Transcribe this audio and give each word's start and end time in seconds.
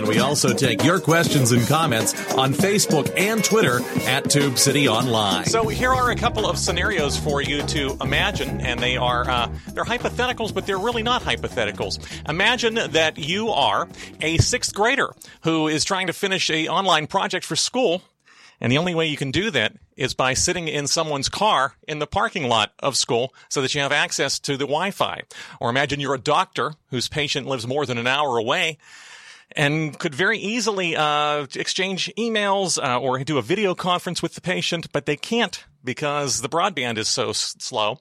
And 0.00 0.08
we 0.08 0.18
also 0.18 0.54
take 0.54 0.82
your 0.82 0.98
questions 0.98 1.52
and 1.52 1.68
comments 1.68 2.14
on 2.32 2.54
Facebook 2.54 3.12
and 3.18 3.44
Twitter 3.44 3.82
at 4.06 4.30
Tube 4.30 4.56
City 4.56 4.88
Online. 4.88 5.44
So 5.44 5.68
here 5.68 5.92
are 5.92 6.10
a 6.10 6.16
couple 6.16 6.48
of 6.48 6.56
scenarios 6.56 7.18
for 7.18 7.42
you 7.42 7.60
to 7.64 7.98
imagine, 8.00 8.62
and 8.62 8.80
they 8.80 8.96
are 8.96 9.28
uh, 9.28 9.52
they're 9.74 9.84
hypotheticals, 9.84 10.54
but 10.54 10.64
they're 10.64 10.78
really 10.78 11.02
not 11.02 11.20
hypotheticals. 11.20 11.98
Imagine 12.26 12.76
that 12.92 13.18
you 13.18 13.50
are 13.50 13.88
a 14.22 14.38
sixth 14.38 14.72
grader 14.74 15.10
who 15.42 15.68
is 15.68 15.84
trying 15.84 16.06
to 16.06 16.14
finish 16.14 16.48
a 16.48 16.66
online 16.68 17.06
project 17.06 17.44
for 17.44 17.54
school. 17.54 18.00
And 18.58 18.72
the 18.72 18.78
only 18.78 18.94
way 18.94 19.06
you 19.06 19.18
can 19.18 19.30
do 19.30 19.50
that 19.50 19.74
is 19.98 20.14
by 20.14 20.32
sitting 20.32 20.66
in 20.66 20.86
someone's 20.86 21.28
car 21.28 21.74
in 21.86 21.98
the 21.98 22.06
parking 22.06 22.48
lot 22.48 22.72
of 22.78 22.96
school 22.96 23.34
so 23.50 23.60
that 23.60 23.74
you 23.74 23.82
have 23.82 23.92
access 23.92 24.38
to 24.38 24.52
the 24.56 24.64
Wi-Fi. 24.64 25.24
Or 25.60 25.68
imagine 25.68 26.00
you're 26.00 26.14
a 26.14 26.18
doctor 26.18 26.72
whose 26.88 27.06
patient 27.06 27.46
lives 27.46 27.66
more 27.66 27.84
than 27.84 27.98
an 27.98 28.06
hour 28.06 28.38
away 28.38 28.78
and 29.56 29.98
could 29.98 30.14
very 30.14 30.38
easily 30.38 30.96
uh, 30.96 31.46
exchange 31.54 32.12
emails 32.18 32.82
uh, 32.82 32.98
or 32.98 33.18
do 33.24 33.38
a 33.38 33.42
video 33.42 33.74
conference 33.74 34.22
with 34.22 34.34
the 34.34 34.40
patient, 34.40 34.92
but 34.92 35.06
they 35.06 35.16
can't 35.16 35.64
because 35.82 36.40
the 36.40 36.48
broadband 36.48 36.98
is 36.98 37.08
so 37.08 37.30
s- 37.30 37.56
slow. 37.58 37.98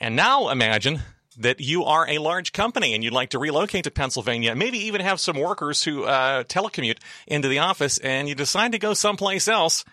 And 0.00 0.16
now 0.16 0.48
imagine 0.48 1.00
that 1.38 1.60
you 1.60 1.84
are 1.84 2.08
a 2.08 2.18
large 2.18 2.52
company 2.52 2.94
and 2.94 3.04
you'd 3.04 3.12
like 3.12 3.30
to 3.30 3.38
relocate 3.38 3.84
to 3.84 3.90
Pennsylvania, 3.90 4.54
maybe 4.54 4.78
even 4.78 5.00
have 5.00 5.20
some 5.20 5.38
workers 5.38 5.84
who 5.84 6.04
uh, 6.04 6.42
telecommute 6.44 6.98
into 7.26 7.48
the 7.48 7.60
office, 7.60 7.98
and 7.98 8.28
you 8.28 8.34
decide 8.34 8.72
to 8.72 8.78
go 8.78 8.92
someplace 8.92 9.46
else 9.46 9.84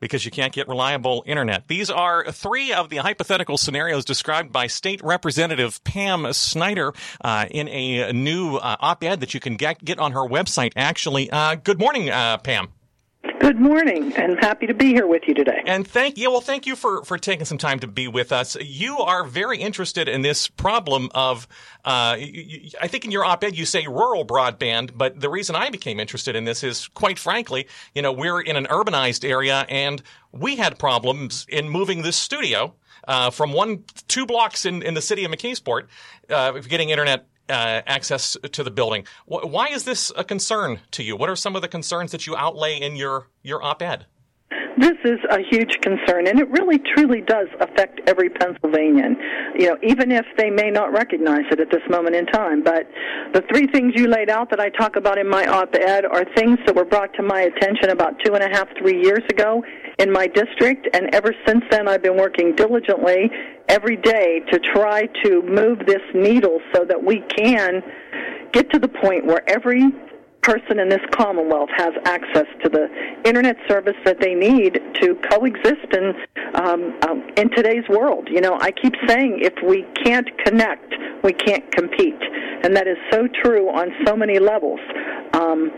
because 0.00 0.24
you 0.24 0.30
can't 0.30 0.52
get 0.52 0.68
reliable 0.68 1.22
internet. 1.26 1.68
These 1.68 1.90
are 1.90 2.30
three 2.30 2.72
of 2.72 2.88
the 2.90 2.98
hypothetical 2.98 3.58
scenarios 3.58 4.04
described 4.04 4.52
by 4.52 4.66
State 4.66 5.02
Representative 5.02 5.82
Pam 5.84 6.32
Snyder 6.32 6.92
uh, 7.22 7.46
in 7.50 7.68
a 7.68 8.12
new 8.12 8.56
uh, 8.56 8.76
op-ed 8.80 9.20
that 9.20 9.34
you 9.34 9.40
can 9.40 9.56
get, 9.56 9.84
get 9.84 9.98
on 9.98 10.12
her 10.12 10.26
website. 10.26 10.72
Actually, 10.76 11.30
uh, 11.30 11.54
good 11.56 11.78
morning, 11.78 12.10
uh, 12.10 12.38
Pam. 12.38 12.68
Good 13.40 13.60
morning, 13.60 14.12
and 14.16 14.38
happy 14.40 14.66
to 14.66 14.74
be 14.74 14.86
here 14.86 15.06
with 15.06 15.22
you 15.26 15.34
today. 15.34 15.62
And 15.66 15.86
thank 15.86 16.18
you. 16.18 16.30
Well, 16.30 16.40
thank 16.40 16.66
you 16.66 16.74
for 16.74 17.04
for 17.04 17.16
taking 17.16 17.44
some 17.44 17.58
time 17.58 17.78
to 17.80 17.86
be 17.86 18.08
with 18.08 18.32
us. 18.32 18.56
You 18.60 18.98
are 18.98 19.24
very 19.24 19.58
interested 19.58 20.08
in 20.08 20.22
this 20.22 20.48
problem 20.48 21.10
of. 21.14 21.46
Uh, 21.84 22.16
you, 22.18 22.70
I 22.80 22.88
think 22.88 23.04
in 23.04 23.10
your 23.10 23.24
op-ed 23.24 23.56
you 23.56 23.64
say 23.64 23.86
rural 23.86 24.26
broadband, 24.26 24.90
but 24.96 25.20
the 25.20 25.28
reason 25.28 25.54
I 25.54 25.70
became 25.70 26.00
interested 26.00 26.34
in 26.34 26.44
this 26.44 26.64
is, 26.64 26.88
quite 26.88 27.18
frankly, 27.18 27.68
you 27.94 28.02
know, 28.02 28.12
we're 28.12 28.40
in 28.40 28.56
an 28.56 28.66
urbanized 28.66 29.28
area, 29.28 29.64
and 29.68 30.02
we 30.32 30.56
had 30.56 30.78
problems 30.78 31.46
in 31.48 31.68
moving 31.68 32.02
this 32.02 32.16
studio. 32.16 32.74
Uh, 33.06 33.30
from 33.30 33.52
one, 33.52 33.84
two 34.08 34.26
blocks 34.26 34.66
in, 34.66 34.82
in 34.82 34.94
the 34.94 35.02
city 35.02 35.24
of 35.24 35.30
McKeesport, 35.30 35.86
uh, 36.28 36.50
getting 36.52 36.90
internet 36.90 37.28
uh, 37.48 37.82
access 37.86 38.36
to 38.52 38.62
the 38.62 38.70
building. 38.70 39.06
Why 39.26 39.68
is 39.68 39.84
this 39.84 40.12
a 40.16 40.24
concern 40.24 40.80
to 40.92 41.02
you? 41.02 41.16
What 41.16 41.30
are 41.30 41.36
some 41.36 41.56
of 41.56 41.62
the 41.62 41.68
concerns 41.68 42.12
that 42.12 42.26
you 42.26 42.36
outlay 42.36 42.80
in 42.80 42.96
your, 42.96 43.28
your 43.42 43.62
op-ed? 43.62 44.06
This 44.78 44.98
is 45.04 45.18
a 45.30 45.38
huge 45.50 45.80
concern, 45.80 46.26
and 46.26 46.38
it 46.38 46.50
really 46.50 46.78
truly 46.78 47.22
does 47.22 47.48
affect 47.60 48.00
every 48.06 48.28
Pennsylvanian. 48.28 49.16
You 49.58 49.68
know, 49.68 49.78
even 49.82 50.12
if 50.12 50.26
they 50.36 50.50
may 50.50 50.70
not 50.70 50.92
recognize 50.92 51.44
it 51.50 51.60
at 51.60 51.70
this 51.70 51.80
moment 51.88 52.14
in 52.14 52.26
time. 52.26 52.62
But 52.62 52.86
the 53.32 53.42
three 53.50 53.66
things 53.68 53.94
you 53.96 54.06
laid 54.06 54.28
out 54.28 54.50
that 54.50 54.60
I 54.60 54.68
talk 54.68 54.96
about 54.96 55.16
in 55.16 55.30
my 55.30 55.46
op-ed 55.46 56.04
are 56.04 56.24
things 56.36 56.58
that 56.66 56.76
were 56.76 56.84
brought 56.84 57.14
to 57.14 57.22
my 57.22 57.42
attention 57.42 57.88
about 57.88 58.20
two 58.22 58.34
and 58.34 58.44
a 58.44 58.48
half, 58.48 58.68
three 58.78 59.02
years 59.02 59.24
ago 59.30 59.62
in 59.98 60.12
my 60.12 60.26
district, 60.26 60.88
and 60.92 61.14
ever 61.14 61.34
since 61.46 61.64
then 61.70 61.88
I've 61.88 62.02
been 62.02 62.16
working 62.16 62.54
diligently 62.54 63.30
every 63.68 63.96
day 63.96 64.40
to 64.52 64.58
try 64.58 65.06
to 65.24 65.42
move 65.42 65.80
this 65.86 66.02
needle 66.14 66.60
so 66.74 66.84
that 66.84 67.02
we 67.02 67.20
can 67.36 67.82
get 68.52 68.70
to 68.70 68.78
the 68.78 68.88
point 68.88 69.26
where 69.26 69.48
every 69.48 69.90
person 70.42 70.78
in 70.78 70.88
this 70.88 71.00
Commonwealth 71.10 71.70
has 71.76 71.92
access 72.04 72.46
to 72.62 72.68
the 72.68 72.86
internet 73.24 73.56
service 73.68 73.96
that 74.04 74.20
they 74.20 74.34
need 74.34 74.80
to 75.00 75.16
coexist 75.28 75.92
in 75.92 76.14
um, 76.54 76.96
um, 77.08 77.28
in 77.36 77.50
today's 77.50 77.82
world. 77.88 78.28
You 78.30 78.40
know, 78.40 78.56
I 78.60 78.70
keep 78.70 78.94
saying 79.08 79.40
if 79.42 79.54
we 79.66 79.84
can't 80.04 80.28
connect, 80.44 80.94
we 81.24 81.32
can't 81.32 81.68
compete, 81.72 82.22
and 82.62 82.76
that 82.76 82.86
is 82.86 82.96
so 83.10 83.26
true 83.42 83.68
on 83.70 83.90
so 84.06 84.14
many 84.14 84.38
levels. 84.38 84.78
Um, 85.32 85.72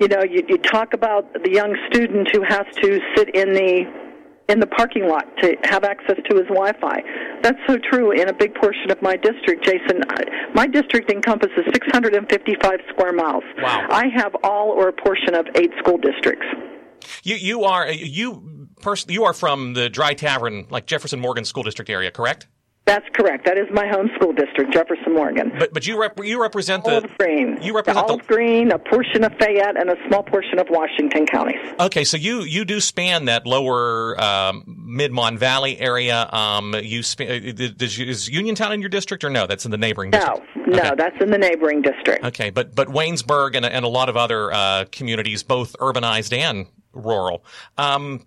you 0.00 0.08
know, 0.08 0.22
you, 0.22 0.42
you 0.48 0.58
talk 0.58 0.92
about 0.92 1.32
the 1.42 1.50
young 1.50 1.76
student 1.90 2.28
who 2.32 2.42
has 2.42 2.66
to 2.82 3.00
sit 3.16 3.34
in 3.34 3.52
the 3.52 4.04
in 4.48 4.60
the 4.60 4.66
parking 4.66 5.08
lot 5.08 5.24
to 5.38 5.56
have 5.64 5.84
access 5.84 6.16
to 6.28 6.36
his 6.36 6.46
Wi-Fi. 6.48 7.02
That's 7.42 7.58
so 7.66 7.78
true 7.90 8.10
in 8.10 8.28
a 8.28 8.32
big 8.32 8.54
portion 8.54 8.90
of 8.90 9.00
my 9.00 9.16
district, 9.16 9.64
Jason. 9.64 10.02
My 10.54 10.66
district 10.66 11.10
encompasses 11.10 11.64
655 11.72 12.80
square 12.90 13.12
miles. 13.14 13.42
Wow. 13.62 13.86
I 13.88 14.08
have 14.14 14.36
all 14.42 14.68
or 14.70 14.88
a 14.88 14.92
portion 14.92 15.34
of 15.34 15.46
eight 15.54 15.70
school 15.78 15.96
districts. 15.96 16.46
You 17.22 17.36
you 17.36 17.64
are 17.64 17.90
you 17.90 18.68
pers- 18.80 19.06
you 19.08 19.24
are 19.24 19.32
from 19.32 19.74
the 19.74 19.88
Dry 19.88 20.14
Tavern, 20.14 20.66
like 20.70 20.86
Jefferson 20.86 21.20
Morgan 21.20 21.44
School 21.44 21.62
District 21.62 21.90
area, 21.90 22.10
correct? 22.10 22.46
That's 22.86 23.06
correct. 23.14 23.46
That 23.46 23.56
is 23.56 23.66
my 23.72 23.86
home 23.88 24.10
school 24.14 24.34
district, 24.34 24.72
Jefferson 24.74 25.14
Morgan. 25.14 25.52
But 25.58 25.72
but 25.72 25.86
you 25.86 25.98
rep- 25.98 26.22
you 26.22 26.40
represent 26.40 26.84
the 26.84 26.90
all 26.90 27.04
of 27.04 27.16
Greene. 27.16 27.58
You 27.62 27.74
represent 27.74 28.06
the 28.06 28.12
the 28.12 28.12
all 28.12 28.20
of 28.20 28.26
Greene, 28.26 28.72
a 28.72 28.78
portion 28.78 29.24
of 29.24 29.32
Fayette, 29.38 29.80
and 29.80 29.88
a 29.88 29.96
small 30.06 30.22
portion 30.22 30.58
of 30.58 30.66
Washington 30.68 31.24
counties. 31.24 31.56
Okay, 31.80 32.04
so 32.04 32.18
you 32.18 32.42
you 32.42 32.66
do 32.66 32.80
span 32.80 33.24
that 33.24 33.46
lower 33.46 34.20
um, 34.20 34.64
Mid 34.66 35.12
Mon 35.12 35.38
Valley 35.38 35.80
area. 35.80 36.28
Um, 36.30 36.74
you 36.74 37.02
sp- 37.02 37.24
is 37.24 38.28
Uniontown 38.28 38.72
in 38.72 38.80
your 38.82 38.90
district 38.90 39.24
or 39.24 39.30
no? 39.30 39.46
That's 39.46 39.64
in 39.64 39.70
the 39.70 39.78
neighboring 39.78 40.10
district. 40.10 40.42
No, 40.54 40.82
no, 40.82 40.94
that's 40.94 41.16
in 41.22 41.30
the 41.30 41.38
neighboring 41.38 41.80
district. 41.80 42.22
Okay, 42.22 42.50
but 42.50 42.74
but 42.74 42.88
Waynesburg 42.88 43.56
and 43.56 43.64
and 43.64 43.86
a 43.86 43.88
lot 43.88 44.10
of 44.10 44.18
other 44.18 44.52
uh, 44.52 44.84
communities, 44.92 45.42
both 45.42 45.74
urbanized 45.78 46.36
and 46.36 46.66
rural. 46.92 47.46
Um, 47.78 48.26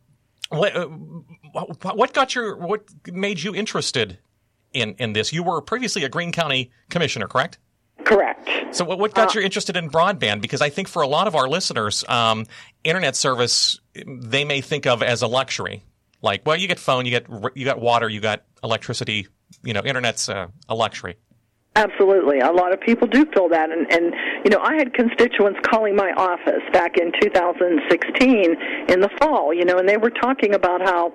what 0.49 0.75
uh, 0.75 0.87
what 0.87 2.13
got 2.13 2.33
your 2.33 2.57
what 2.57 2.85
made 3.05 3.43
you 3.43 3.53
interested 3.53 4.17
in 4.81 4.95
in 4.95 5.13
this? 5.13 5.33
You 5.33 5.43
were 5.43 5.61
previously 5.61 6.03
a 6.03 6.09
Greene 6.09 6.31
County 6.31 6.71
commissioner, 6.89 7.27
correct? 7.27 7.59
Correct. 8.03 8.75
So, 8.75 8.85
what, 8.85 8.99
what 8.99 9.13
got 9.13 9.35
Uh, 9.35 9.39
you 9.39 9.45
interested 9.45 9.75
in 9.75 9.89
broadband? 9.89 10.41
Because 10.41 10.61
I 10.61 10.69
think 10.69 10.87
for 10.87 11.01
a 11.01 11.07
lot 11.07 11.27
of 11.27 11.35
our 11.35 11.47
listeners, 11.49 12.05
um, 12.07 12.45
internet 12.83 13.15
service 13.15 13.79
they 14.05 14.45
may 14.45 14.61
think 14.61 14.85
of 14.85 15.03
as 15.03 15.21
a 15.21 15.27
luxury. 15.27 15.83
Like, 16.21 16.45
well, 16.45 16.57
you 16.57 16.67
get 16.67 16.79
phone, 16.79 17.05
you 17.05 17.11
get 17.11 17.27
you 17.55 17.65
got 17.65 17.79
water, 17.79 18.07
you 18.09 18.19
got 18.19 18.43
electricity. 18.63 19.27
You 19.63 19.73
know, 19.73 19.81
internet's 19.81 20.29
uh, 20.29 20.47
a 20.69 20.75
luxury. 20.75 21.17
Absolutely. 21.77 22.39
A 22.39 22.51
lot 22.51 22.73
of 22.73 22.81
people 22.81 23.07
do 23.07 23.23
feel 23.35 23.47
that. 23.49 23.69
And, 23.69 23.85
and, 23.93 24.15
you 24.43 24.49
know, 24.49 24.59
I 24.63 24.77
had 24.77 24.95
constituents 24.95 25.59
calling 25.61 25.95
my 25.95 26.11
office 26.17 26.63
back 26.73 26.97
in 26.97 27.11
2016 27.21 28.55
in 28.89 28.99
the 28.99 29.09
fall, 29.19 29.53
you 29.53 29.63
know, 29.63 29.77
and 29.77 29.87
they 29.87 29.97
were 29.97 30.09
talking 30.09 30.55
about 30.55 30.81
how, 30.81 31.13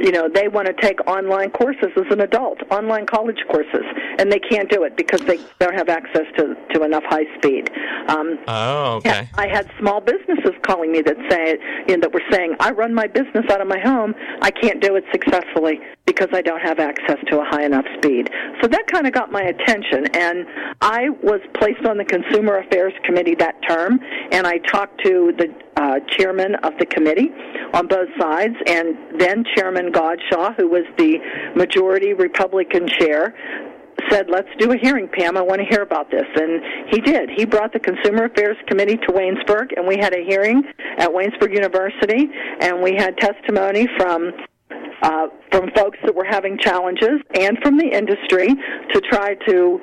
you 0.00 0.10
know, 0.10 0.28
they 0.28 0.48
want 0.48 0.66
to 0.66 0.72
take 0.72 0.98
online 1.06 1.50
courses 1.50 1.90
as 1.96 2.10
an 2.10 2.20
adult, 2.20 2.58
online 2.70 3.06
college 3.06 3.38
courses, 3.48 3.84
and 4.18 4.30
they 4.30 4.40
can't 4.40 4.68
do 4.68 4.82
it 4.82 4.96
because 4.96 5.20
they 5.20 5.38
don't 5.60 5.74
have 5.74 5.88
access 5.88 6.26
to, 6.36 6.56
to 6.72 6.82
enough 6.82 7.04
high 7.06 7.26
speed. 7.38 7.70
Um, 8.08 8.38
Oh, 8.48 8.96
okay. 8.96 9.28
I 9.34 9.46
had 9.46 9.70
small 9.78 10.00
businesses 10.00 10.52
calling 10.62 10.90
me 10.90 11.00
that 11.02 11.16
say 11.30 11.58
you 11.88 11.96
know, 11.96 12.00
that 12.00 12.12
were 12.12 12.22
saying, 12.30 12.56
"I 12.58 12.72
run 12.72 12.92
my 12.92 13.06
business 13.06 13.44
out 13.50 13.60
of 13.60 13.68
my 13.68 13.78
home. 13.78 14.14
I 14.42 14.50
can't 14.50 14.80
do 14.82 14.96
it 14.96 15.04
successfully 15.12 15.80
because 16.06 16.28
I 16.32 16.42
don't 16.42 16.60
have 16.60 16.80
access 16.80 17.18
to 17.28 17.40
a 17.40 17.44
high 17.44 17.64
enough 17.64 17.86
speed." 17.96 18.30
So 18.60 18.68
that 18.68 18.86
kind 18.88 19.06
of 19.06 19.12
got 19.12 19.30
my 19.30 19.42
attention, 19.42 20.06
and 20.14 20.46
I 20.80 21.10
was 21.22 21.40
placed 21.54 21.86
on 21.86 21.98
the 21.98 22.04
Consumer 22.04 22.58
Affairs 22.58 22.92
Committee 23.04 23.36
that 23.36 23.54
term, 23.68 24.00
and 24.32 24.46
I 24.46 24.58
talked 24.58 25.02
to 25.04 25.32
the 25.38 25.54
uh, 25.76 26.00
chairman 26.16 26.54
of 26.56 26.72
the 26.78 26.86
committee 26.86 27.30
on 27.72 27.86
both 27.86 28.08
sides, 28.18 28.54
and 28.66 29.20
then 29.20 29.44
Chairman 29.56 29.92
Godshall, 29.92 30.54
who 30.56 30.68
was 30.68 30.84
the 30.96 31.18
majority 31.56 32.12
Republican 32.12 32.88
chair, 32.88 33.34
said, 34.10 34.28
"Let's 34.28 34.48
do 34.58 34.72
a 34.72 34.76
hearing, 34.76 35.08
Pam. 35.08 35.36
I 35.36 35.42
want 35.42 35.60
to 35.60 35.66
hear 35.66 35.82
about 35.82 36.10
this." 36.10 36.26
And 36.36 36.62
he 36.90 37.00
did. 37.00 37.30
He 37.30 37.44
brought 37.44 37.72
the 37.72 37.80
Consumer 37.80 38.24
Affairs 38.26 38.56
Committee 38.66 38.96
to 38.98 39.12
Waynesburg, 39.12 39.72
and 39.76 39.86
we 39.86 39.96
had 39.96 40.14
a 40.14 40.24
hearing 40.24 40.62
at 40.98 41.08
Waynesburg 41.08 41.52
University, 41.52 42.30
and 42.60 42.82
we 42.82 42.94
had 42.96 43.16
testimony 43.18 43.88
from 43.96 44.32
uh, 45.02 45.26
from 45.50 45.70
folks 45.74 45.98
that 46.04 46.14
were 46.14 46.24
having 46.24 46.58
challenges 46.58 47.20
and 47.34 47.58
from 47.62 47.76
the 47.78 47.86
industry 47.86 48.48
to 48.92 49.00
try 49.00 49.34
to 49.46 49.80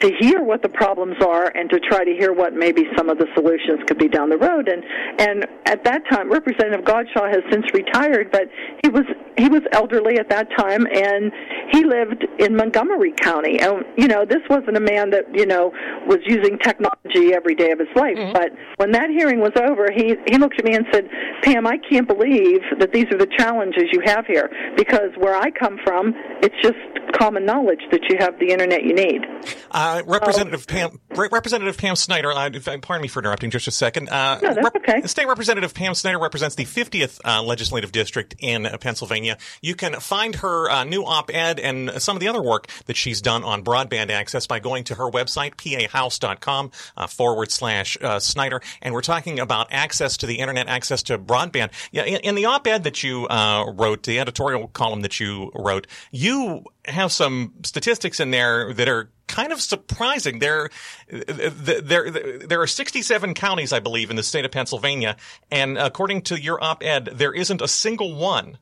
to 0.00 0.10
hear 0.20 0.42
what 0.42 0.60
the 0.60 0.68
problems 0.68 1.16
are 1.24 1.50
and 1.56 1.70
to 1.70 1.80
try 1.80 2.04
to 2.04 2.12
hear 2.12 2.32
what 2.32 2.52
maybe 2.52 2.84
some 2.98 3.08
of 3.08 3.16
the 3.16 3.26
solutions 3.34 3.80
could 3.86 3.96
be 3.96 4.08
down 4.08 4.28
the 4.28 4.36
road. 4.36 4.68
And 4.68 4.84
and 5.18 5.46
at 5.64 5.84
that 5.84 6.02
time, 6.10 6.30
Representative 6.30 6.84
Godshall 6.84 7.28
has 7.28 7.40
since 7.50 7.64
retired, 7.72 8.30
but 8.30 8.42
he 8.82 8.90
was 8.90 9.04
he 9.38 9.48
was 9.48 9.62
elderly 9.72 10.18
at 10.18 10.28
that 10.28 10.48
time, 10.56 10.86
and 10.86 11.32
he 11.72 11.84
lived 11.84 12.26
in 12.38 12.56
Montgomery 12.56 13.14
County. 13.22 13.58
And 13.58 13.84
you 13.96 14.06
know, 14.06 14.26
this 14.26 14.42
wasn't 14.50 14.76
a 14.76 14.80
man 14.80 15.10
that 15.10 15.24
you 15.32 15.46
know 15.46 15.72
was 16.06 16.18
using 16.26 16.58
technology 16.58 17.32
every 17.32 17.54
day 17.54 17.70
of 17.70 17.78
his 17.78 17.88
life. 17.96 18.16
Mm-hmm. 18.16 18.32
But 18.34 18.52
when 18.76 18.92
that 18.92 19.08
hearing 19.08 19.40
was 19.40 19.52
over, 19.56 19.88
he 19.94 20.16
he 20.28 20.36
looked 20.36 20.58
at 20.58 20.66
me 20.66 20.74
and 20.74 20.84
said, 20.92 21.08
"Pam, 21.42 21.66
I 21.66 21.78
can't 21.78 22.06
believe 22.06 22.60
that 22.78 22.92
these 22.92 23.06
are 23.12 23.18
the 23.18 23.30
challenges 23.38 23.84
you 23.92 24.02
have 24.04 24.26
here 24.26 24.50
because 24.76 25.10
where 25.16 25.36
I 25.36 25.50
come 25.50 25.78
from, 25.84 26.12
it's 26.42 26.56
just 26.60 26.76
common 27.18 27.46
knowledge 27.46 27.80
that 27.90 28.02
you 28.10 28.16
have 28.20 28.38
the 28.38 28.50
internet 28.50 28.82
you 28.82 28.94
need." 28.94 29.22
Uh, 29.70 29.85
Representative 30.06 30.66
Pam, 30.66 31.00
Representative 31.10 31.76
Pam 31.76 31.96
Snyder. 31.96 32.32
Uh, 32.32 32.50
pardon 32.82 33.02
me 33.02 33.08
for 33.08 33.20
interrupting 33.20 33.50
just 33.50 33.66
a 33.66 33.70
second. 33.70 34.08
Uh, 34.08 34.38
no, 34.42 34.54
Rep- 34.54 34.76
okay. 34.76 35.02
State 35.06 35.26
Representative 35.26 35.74
Pam 35.74 35.94
Snyder 35.94 36.18
represents 36.18 36.54
the 36.54 36.64
50th 36.64 37.20
uh, 37.24 37.42
legislative 37.42 37.92
district 37.92 38.34
in 38.38 38.64
Pennsylvania. 38.80 39.38
You 39.60 39.74
can 39.74 39.94
find 39.94 40.36
her 40.36 40.70
uh, 40.70 40.84
new 40.84 41.04
op-ed 41.04 41.60
and 41.60 41.90
some 42.02 42.16
of 42.16 42.20
the 42.20 42.28
other 42.28 42.42
work 42.42 42.68
that 42.86 42.96
she's 42.96 43.20
done 43.20 43.44
on 43.44 43.64
broadband 43.64 44.10
access 44.10 44.46
by 44.46 44.58
going 44.58 44.84
to 44.84 44.94
her 44.94 45.10
website 45.10 45.56
pahouse.com 45.56 46.70
uh, 46.96 47.06
forward 47.06 47.50
slash 47.50 47.96
Snyder. 48.18 48.60
And 48.82 48.94
we're 48.94 49.00
talking 49.00 49.40
about 49.40 49.68
access 49.70 50.16
to 50.18 50.26
the 50.26 50.36
internet, 50.36 50.68
access 50.68 51.02
to 51.04 51.18
broadband. 51.18 51.70
Yeah, 51.92 52.04
in, 52.04 52.20
in 52.20 52.34
the 52.34 52.46
op-ed 52.46 52.84
that 52.84 53.02
you 53.02 53.26
wrote, 53.26 54.04
the 54.04 54.18
editorial 54.20 54.68
column 54.68 55.00
that 55.02 55.20
you 55.20 55.50
wrote, 55.54 55.86
you 56.10 56.64
have 56.86 57.12
some 57.12 57.54
statistics 57.64 58.20
in 58.20 58.30
there 58.30 58.72
that 58.72 58.88
are 58.88 59.10
kind 59.26 59.52
of 59.52 59.60
surprising. 59.60 60.38
There, 60.38 60.70
there, 61.08 62.10
there 62.10 62.60
are 62.60 62.66
67 62.66 63.34
counties, 63.34 63.72
I 63.72 63.80
believe, 63.80 64.10
in 64.10 64.16
the 64.16 64.22
state 64.22 64.44
of 64.44 64.50
Pennsylvania, 64.50 65.16
and 65.50 65.78
according 65.78 66.22
to 66.22 66.40
your 66.40 66.62
op-ed, 66.62 67.10
there 67.12 67.32
isn't 67.32 67.62
a 67.62 67.68
single 67.68 68.14
one 68.14 68.58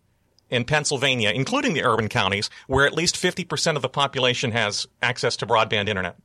in 0.50 0.64
Pennsylvania, 0.64 1.30
including 1.30 1.74
the 1.74 1.84
urban 1.84 2.08
counties, 2.08 2.50
where 2.66 2.86
at 2.86 2.94
least 2.94 3.16
50% 3.16 3.76
of 3.76 3.82
the 3.82 3.88
population 3.88 4.52
has 4.52 4.86
access 5.02 5.36
to 5.38 5.46
broadband 5.46 5.88
internet. 5.88 6.16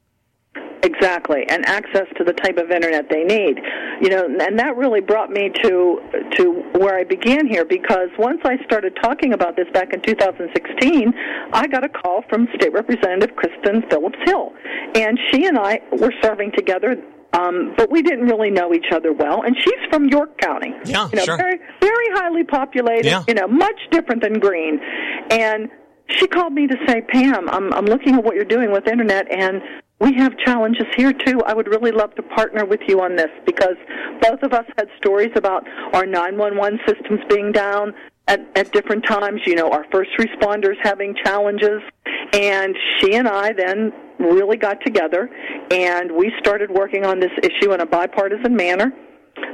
Exactly, 0.83 1.45
and 1.49 1.65
access 1.65 2.07
to 2.17 2.23
the 2.23 2.33
type 2.33 2.57
of 2.57 2.71
internet 2.71 3.09
they 3.09 3.23
need. 3.23 3.59
You 4.01 4.09
know, 4.09 4.25
and 4.25 4.57
that 4.59 4.77
really 4.77 5.01
brought 5.01 5.29
me 5.29 5.51
to 5.63 5.99
to 6.37 6.63
where 6.79 6.97
I 6.97 7.03
began 7.03 7.47
here 7.47 7.65
because 7.65 8.09
once 8.17 8.41
I 8.45 8.63
started 8.63 8.97
talking 9.01 9.33
about 9.33 9.55
this 9.55 9.67
back 9.73 9.93
in 9.93 10.01
2016, 10.01 11.13
I 11.53 11.67
got 11.67 11.83
a 11.83 11.89
call 11.89 12.23
from 12.29 12.47
State 12.55 12.73
Representative 12.73 13.35
Kristin 13.35 13.89
Phillips 13.89 14.19
Hill, 14.25 14.53
and 14.95 15.19
she 15.31 15.45
and 15.45 15.57
I 15.57 15.81
were 15.91 16.13
serving 16.21 16.51
together 16.55 16.95
um, 17.33 17.73
but 17.77 17.91
we 17.91 18.01
didn't 18.01 18.25
really 18.25 18.49
know 18.49 18.73
each 18.73 18.91
other 18.91 19.13
well. 19.13 19.43
And 19.43 19.55
she's 19.55 19.89
from 19.91 20.07
York 20.07 20.37
County. 20.39 20.73
Yeah, 20.85 21.07
you 21.11 21.17
know, 21.17 21.25
sure. 21.25 21.37
Very, 21.37 21.59
very 21.79 22.05
highly 22.13 22.43
populated. 22.43 23.05
Yeah. 23.05 23.23
You 23.27 23.35
know, 23.35 23.47
much 23.47 23.79
different 23.91 24.23
than 24.23 24.39
Greene. 24.39 24.79
And 25.29 25.69
she 26.07 26.27
called 26.27 26.53
me 26.53 26.67
to 26.67 26.75
say, 26.87 27.01
Pam, 27.01 27.47
I'm, 27.49 27.71
I'm 27.73 27.85
looking 27.85 28.15
at 28.15 28.23
what 28.23 28.35
you're 28.35 28.45
doing 28.45 28.71
with 28.71 28.87
internet, 28.87 29.31
and 29.31 29.61
we 29.99 30.13
have 30.15 30.37
challenges 30.37 30.85
here 30.95 31.13
too. 31.13 31.41
I 31.45 31.53
would 31.53 31.67
really 31.67 31.91
love 31.91 32.15
to 32.15 32.23
partner 32.23 32.65
with 32.65 32.79
you 32.87 33.01
on 33.01 33.15
this 33.15 33.29
because 33.45 33.75
both 34.21 34.41
of 34.43 34.53
us 34.53 34.65
had 34.77 34.87
stories 34.97 35.31
about 35.35 35.67
our 35.93 36.05
911 36.05 36.79
systems 36.87 37.19
being 37.29 37.51
down 37.51 37.93
at, 38.27 38.39
at 38.55 38.71
different 38.71 39.05
times, 39.05 39.41
you 39.45 39.55
know, 39.55 39.71
our 39.71 39.85
first 39.91 40.11
responders 40.17 40.75
having 40.81 41.15
challenges. 41.23 41.81
And 42.31 42.75
she 42.99 43.15
and 43.15 43.27
I 43.27 43.53
then 43.53 43.91
really 44.19 44.57
got 44.57 44.81
together 44.85 45.29
and 45.71 46.11
we 46.11 46.31
started 46.39 46.69
working 46.69 47.05
on 47.05 47.19
this 47.19 47.31
issue 47.43 47.73
in 47.73 47.81
a 47.81 47.85
bipartisan 47.85 48.55
manner. 48.55 48.93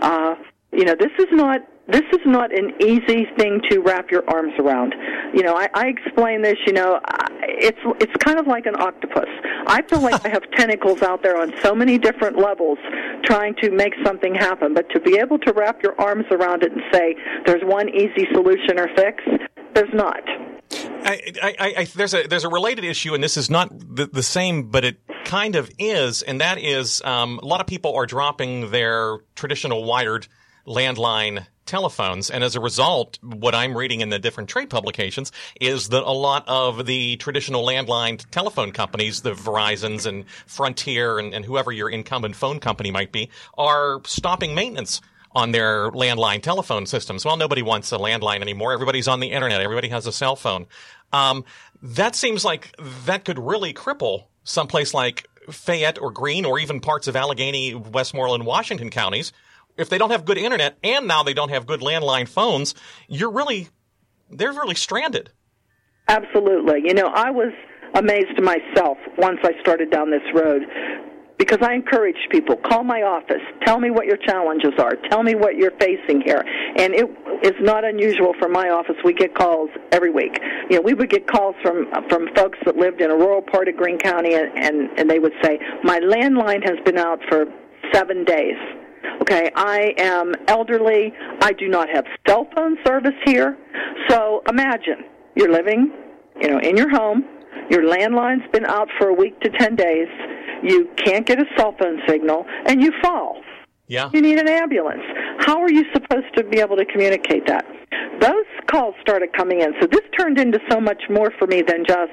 Uh, 0.02 0.36
you 0.72 0.84
know, 0.84 0.96
this 1.00 1.12
is 1.20 1.28
not 1.32 1.62
this 1.88 2.04
is 2.12 2.22
not 2.26 2.52
an 2.58 2.74
easy 2.82 3.28
thing 3.38 3.62
to 3.70 3.80
wrap 3.80 4.10
your 4.10 4.28
arms 4.28 4.54
around. 4.58 4.96
You 5.34 5.44
know, 5.44 5.56
I, 5.56 5.70
I 5.74 5.88
explain 5.88 6.42
this. 6.42 6.58
You 6.66 6.74
know, 6.74 7.00
it's 7.44 7.80
it's 8.00 8.16
kind 8.24 8.40
of 8.40 8.48
like 8.48 8.66
an 8.66 8.76
octopus. 8.80 9.30
I 9.68 9.84
feel 9.84 10.02
like 10.02 10.26
I 10.26 10.30
have 10.30 10.44
tentacles 10.58 11.04
out 11.04 11.22
there 11.22 11.40
on 11.40 11.54
so 11.62 11.76
many 11.76 11.98
different 11.98 12.38
levels, 12.38 12.80
trying 13.24 13.56
to 13.62 13.70
make 13.72 13.94
something 14.04 14.34
happen. 14.34 14.74
But 14.74 14.90
to 14.92 15.00
be 15.00 15.18
able 15.18 15.38
to 15.40 15.54
wrap 15.54 15.84
your 15.84 16.00
arms 16.02 16.26
around 16.32 16.64
it 16.64 16.72
and 16.72 16.82
say 16.92 17.16
there's 17.46 17.64
one 17.64 17.90
easy 17.90 18.28
solution 18.34 18.80
or 18.80 18.88
fix, 18.96 19.24
there's 19.74 19.94
not. 19.94 20.22
I, 21.08 21.22
I, 21.42 21.74
I, 21.78 21.86
there's 21.96 22.16
a 22.16 22.26
there's 22.26 22.46
a 22.46 22.50
related 22.50 22.84
issue, 22.84 23.14
and 23.14 23.24
this 23.24 23.38
is 23.38 23.50
not 23.50 23.70
the, 23.78 24.08
the 24.08 24.24
same, 24.24 24.70
but 24.72 24.84
it 24.84 24.98
kind 25.24 25.56
of 25.56 25.70
is, 25.78 26.24
and 26.24 26.42
that 26.42 26.58
is 26.58 27.04
um, 27.06 27.40
a 27.44 27.46
lot 27.46 27.62
of 27.62 27.68
people 27.68 27.94
are 27.96 28.08
dropping 28.08 28.72
their 28.72 29.20
traditional 29.36 29.84
wired 29.84 30.28
landline 30.66 31.46
telephones. 31.66 32.30
And 32.30 32.44
as 32.44 32.56
a 32.56 32.60
result, 32.60 33.18
what 33.22 33.56
I'm 33.56 33.76
reading 33.76 34.02
in 34.02 34.10
the 34.10 34.20
different 34.20 34.50
trade 34.50 34.70
publications 34.70 35.32
is 35.60 35.90
that 35.90 36.04
a 36.04 36.12
lot 36.12 36.44
of 36.48 36.86
the 36.86 37.18
traditional 37.18 37.66
landline 37.66 38.24
telephone 38.30 38.72
companies, 38.72 39.22
the 39.22 39.34
Verizons 39.34 40.06
and 40.06 40.26
Frontier 40.46 41.18
and, 41.18 41.34
and 41.34 41.44
whoever 41.44 41.72
your 41.72 41.90
incumbent 41.90 42.36
phone 42.36 42.60
company 42.60 42.92
might 42.92 43.12
be, 43.12 43.30
are 43.58 44.02
stopping 44.06 44.54
maintenance 44.54 45.02
on 45.32 45.52
their 45.52 45.92
landline 45.92 46.42
telephone 46.42 46.86
systems. 46.86 47.26
Well, 47.26 47.36
nobody 47.36 47.62
wants 47.62 47.92
a 47.92 47.98
landline 47.98 48.42
anymore. 48.42 48.72
Everybody's 48.72 49.08
on 49.08 49.20
the 49.20 49.32
internet. 49.32 49.60
Everybody 49.60 49.90
has 49.90 50.08
a 50.08 50.12
cell 50.12 50.36
phone. 50.36 50.68
Um, 51.12 51.44
that 51.82 52.16
seems 52.16 52.46
like 52.46 52.74
that 53.06 53.26
could 53.26 53.38
really 53.38 53.74
cripple 53.74 54.26
someplace 54.44 54.94
like 54.94 55.28
Fayette 55.50 56.00
or 56.00 56.12
Greene 56.12 56.46
or 56.46 56.58
even 56.60 56.80
parts 56.80 57.08
of 57.08 57.16
Allegheny, 57.16 57.76
Westmoreland, 57.76 58.46
Washington 58.46 58.90
counties 58.90 59.34
if 59.78 59.90
they 59.90 59.98
don't 59.98 60.12
have 60.12 60.26
good 60.26 60.38
internet 60.38 60.78
and 60.84 61.08
now 61.08 61.24
they 61.24 61.34
don't 61.34 61.50
have 61.50 61.66
good 61.66 61.82
landline 61.82 62.28
phones, 62.28 62.76
you're 63.08 63.32
really 63.32 63.70
they're 64.30 64.54
really 64.54 64.76
stranded. 64.76 65.32
Absolutely. 66.08 66.82
You 66.86 66.94
know, 66.94 67.08
I 67.08 67.32
was 67.32 67.54
amazed 67.96 68.42
myself 68.42 68.98
once 69.18 69.40
I 69.44 69.52
started 69.62 69.90
down 69.90 70.12
this 70.12 70.24
road 70.34 70.64
because 71.38 71.60
I 71.62 71.74
encourage 71.74 72.16
people 72.32 72.56
call 72.56 72.84
my 72.84 73.02
office, 73.02 73.42
tell 73.66 73.80
me 73.80 73.90
what 73.90 74.06
your 74.06 74.18
challenges 74.18 74.74
are, 74.80 74.96
tell 75.10 75.24
me 75.24 75.36
what 75.36 75.56
you're 75.56 75.78
facing 75.80 76.22
here. 76.22 76.44
And 76.78 76.94
it 76.94 77.06
is 77.44 77.54
not 77.60 77.84
unusual 77.84 78.34
for 78.40 78.48
my 78.48 78.70
office. 78.70 78.96
We 79.04 79.14
get 79.14 79.36
calls 79.36 79.70
every 79.92 80.12
week. 80.12 80.40
You 80.70 80.78
know, 80.78 80.82
we 80.82 80.94
would 80.94 81.10
get 81.10 81.28
calls 81.28 81.56
from 81.62 81.88
from 82.10 82.34
folks 82.36 82.58
that 82.66 82.78
lived 82.78 83.02
in 83.02 83.12
a 83.12 83.16
rural 83.16 83.42
part 83.42 83.68
of 83.68 83.76
Greene 83.76 84.00
County, 84.00 84.34
and 84.36 84.52
and, 84.56 85.00
and 85.00 85.10
they 85.10 85.20
would 85.20 85.34
say, 85.44 85.60
"My 85.84 86.00
landline 86.00 86.64
has 86.64 86.80
been 86.86 86.98
out 86.98 87.20
for 87.30 87.46
seven 87.94 88.24
days." 88.24 88.58
Okay, 89.22 89.52
I 89.56 89.94
am 89.98 90.34
elderly. 90.48 91.14
I 91.42 91.54
do 91.54 91.68
not 91.68 91.90
have 91.90 92.06
cell 92.28 92.48
phone 92.56 92.78
service 92.86 93.16
here. 93.26 93.58
So 94.10 94.44
imagine 94.50 95.06
you're 95.36 95.52
living, 95.52 95.92
you 96.42 96.50
know, 96.50 96.60
in 96.60 96.78
your 96.78 96.90
home. 96.90 97.24
Your 97.70 97.84
landline's 97.84 98.50
been 98.52 98.66
out 98.66 98.90
for 99.00 99.10
a 99.10 99.14
week 99.14 99.40
to 99.42 99.50
10 99.50 99.76
days. 99.76 100.08
You 100.64 100.90
can't 100.98 101.26
get 101.26 101.40
a 101.40 101.46
cell 101.58 101.76
phone 101.80 102.00
signal 102.08 102.46
and 102.68 102.82
you 102.82 102.92
fall. 103.02 103.42
Yeah. 103.88 104.10
You 104.14 104.22
need 104.22 104.40
an 104.40 104.48
ambulance. 104.48 105.04
How 105.40 105.62
are 105.62 105.72
you 105.72 105.86
supposed 105.94 106.36
to 106.38 106.44
be 106.44 106.60
able 106.60 106.76
to 106.76 106.86
communicate 106.86 107.46
that? 107.48 107.66
Those 108.20 108.46
calls 108.68 108.96
started 109.02 109.30
coming 109.34 109.62
in. 109.62 109.74
So 109.80 109.88
this 109.88 110.02
turned 110.18 110.40
into 110.40 110.60
so 110.70 110.80
much 110.80 111.04
more 111.10 111.32
for 111.38 111.48
me 111.48 111.62
than 111.62 111.86
just 111.86 112.12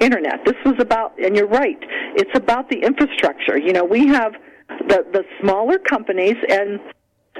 internet. 0.00 0.44
This 0.46 0.56
was 0.64 0.76
about, 0.78 1.12
and 1.22 1.36
you're 1.36 1.48
right, 1.48 1.78
it's 2.16 2.30
about 2.34 2.70
the 2.70 2.78
infrastructure. 2.78 3.58
You 3.58 3.72
know, 3.72 3.84
we 3.84 4.06
have 4.08 4.32
the 4.88 5.04
the 5.12 5.24
smaller 5.40 5.78
companies 5.78 6.36
and 6.48 6.80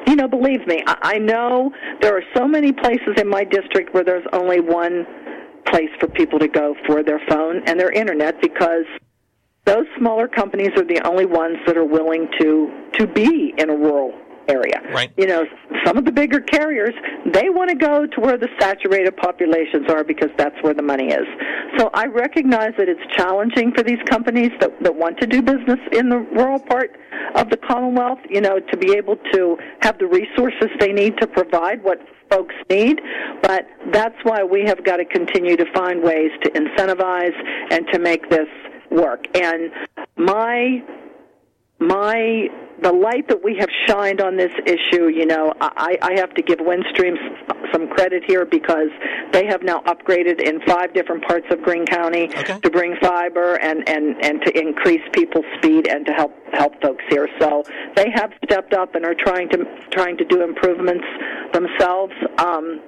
you 0.07 0.17
know 0.17 0.29
believe 0.29 0.67
me 0.67 0.83
I, 0.87 0.97
I 1.03 1.19
know 1.19 1.73
there 2.01 2.17
are 2.17 2.25
so 2.35 2.47
many 2.47 2.73
places 2.73 3.17
in 3.17 3.29
my 3.29 3.45
district 3.45 3.95
where 3.95 4.05
there's 4.05 4.27
only 4.33 4.61
one 4.61 5.07
place 5.67 5.91
for 5.99 6.09
people 6.09 6.39
to 6.39 6.49
go 6.49 6.75
for 6.87 7.03
their 7.03 7.21
phone 7.29 7.63
and 7.67 7.79
their 7.79 7.91
internet 7.91 8.41
because 8.41 8.85
those 9.67 9.87
smaller 9.99 10.27
companies 10.27 10.71
are 10.77 10.85
the 10.85 11.01
only 11.07 11.27
ones 11.27 11.59
that 11.67 11.77
are 11.77 11.85
willing 11.85 12.29
to 12.41 12.89
to 12.95 13.07
be 13.07 13.55
in 13.59 13.71
a 13.71 13.77
rural 13.77 14.13
area. 14.51 14.81
Right. 14.93 15.13
You 15.17 15.27
know, 15.27 15.45
some 15.85 15.97
of 15.97 16.05
the 16.05 16.13
bigger 16.13 16.41
carriers, 16.41 16.95
they 17.33 17.49
want 17.49 17.71
to 17.71 17.77
go 17.77 18.07
to 18.07 18.21
where 18.21 18.37
the 18.37 18.49
saturated 18.59 19.17
populations 19.17 19.89
are 19.89 20.05
because 20.05 20.31
that's 20.37 20.57
where 20.63 20.75
the 20.75 20.83
money 20.83 21.09
is. 21.09 21.27
So 21.79 21.91
I 21.95 22.07
recognize 22.07 22.73
that 22.79 22.89
it's 22.89 23.01
challenging 23.17 23.73
for 23.73 23.83
these 23.83 24.01
companies 24.07 24.51
that, 24.61 24.71
that 24.83 24.95
want 24.95 25.19
to 25.21 25.27
do 25.27 25.43
business 25.43 25.79
in 25.93 26.09
the 26.09 26.19
rural 26.19 26.61
part 26.61 26.91
of 27.35 27.51
the 27.51 27.57
Commonwealth, 27.57 28.19
you 28.29 28.41
know, 28.41 28.59
to 28.59 28.77
be 28.77 28.93
able 28.93 29.17
to 29.33 29.57
have 29.81 29.99
the 29.99 30.07
resources 30.07 30.69
they 30.79 30.93
need 30.93 31.17
to 31.19 31.27
provide 31.27 31.83
what 31.83 31.99
folks 32.31 32.55
need, 32.69 33.01
but 33.43 33.67
that's 33.93 34.17
why 34.23 34.45
we 34.45 34.63
have 34.65 34.85
got 34.85 34.99
to 34.99 35.05
continue 35.05 35.57
to 35.57 35.67
find 35.73 36.03
ways 36.03 36.31
to 36.43 36.51
incentivize 36.51 37.35
and 37.71 37.87
to 37.93 37.99
make 37.99 38.31
this 38.31 38.49
work. 38.91 39.25
And 39.37 39.73
my 40.17 40.83
my 41.81 42.49
the 42.83 42.93
light 42.93 43.29
that 43.29 43.45
we 43.45 43.57
have 43.59 43.69
shined 43.87 44.21
on 44.21 44.37
this 44.37 44.53
issue, 44.65 45.09
you 45.09 45.27
know, 45.27 45.53
I, 45.61 45.99
I 46.01 46.13
have 46.15 46.33
to 46.35 46.43
give 46.43 46.59
Windstream 46.59 47.15
some 47.73 47.89
credit 47.89 48.23
here 48.27 48.47
because 48.47 48.89
they 49.33 49.47
have 49.47 49.63
now 49.63 49.81
upgraded 49.81 50.41
in 50.41 50.61
five 50.63 50.95
different 50.95 51.27
parts 51.27 51.47
of 51.51 51.63
Greene 51.63 51.85
County 51.85 52.25
okay. 52.25 52.59
to 52.59 52.71
bring 52.71 52.97
fiber 53.03 53.57
and, 53.57 53.87
and, 53.89 54.25
and 54.25 54.41
to 54.47 54.59
increase 54.59 55.03
people's 55.13 55.45
speed 55.59 55.89
and 55.89 56.07
to 56.07 56.13
help 56.13 56.35
help 56.53 56.81
folks 56.83 57.05
here. 57.11 57.29
So 57.39 57.65
they 57.97 58.11
have 58.15 58.33
stepped 58.45 58.73
up 58.73 58.95
and 58.95 59.05
are 59.05 59.15
trying 59.15 59.49
to 59.51 59.65
trying 59.91 60.17
to 60.17 60.25
do 60.25 60.43
improvements 60.43 61.05
themselves. 61.53 62.15
Um, 62.39 62.81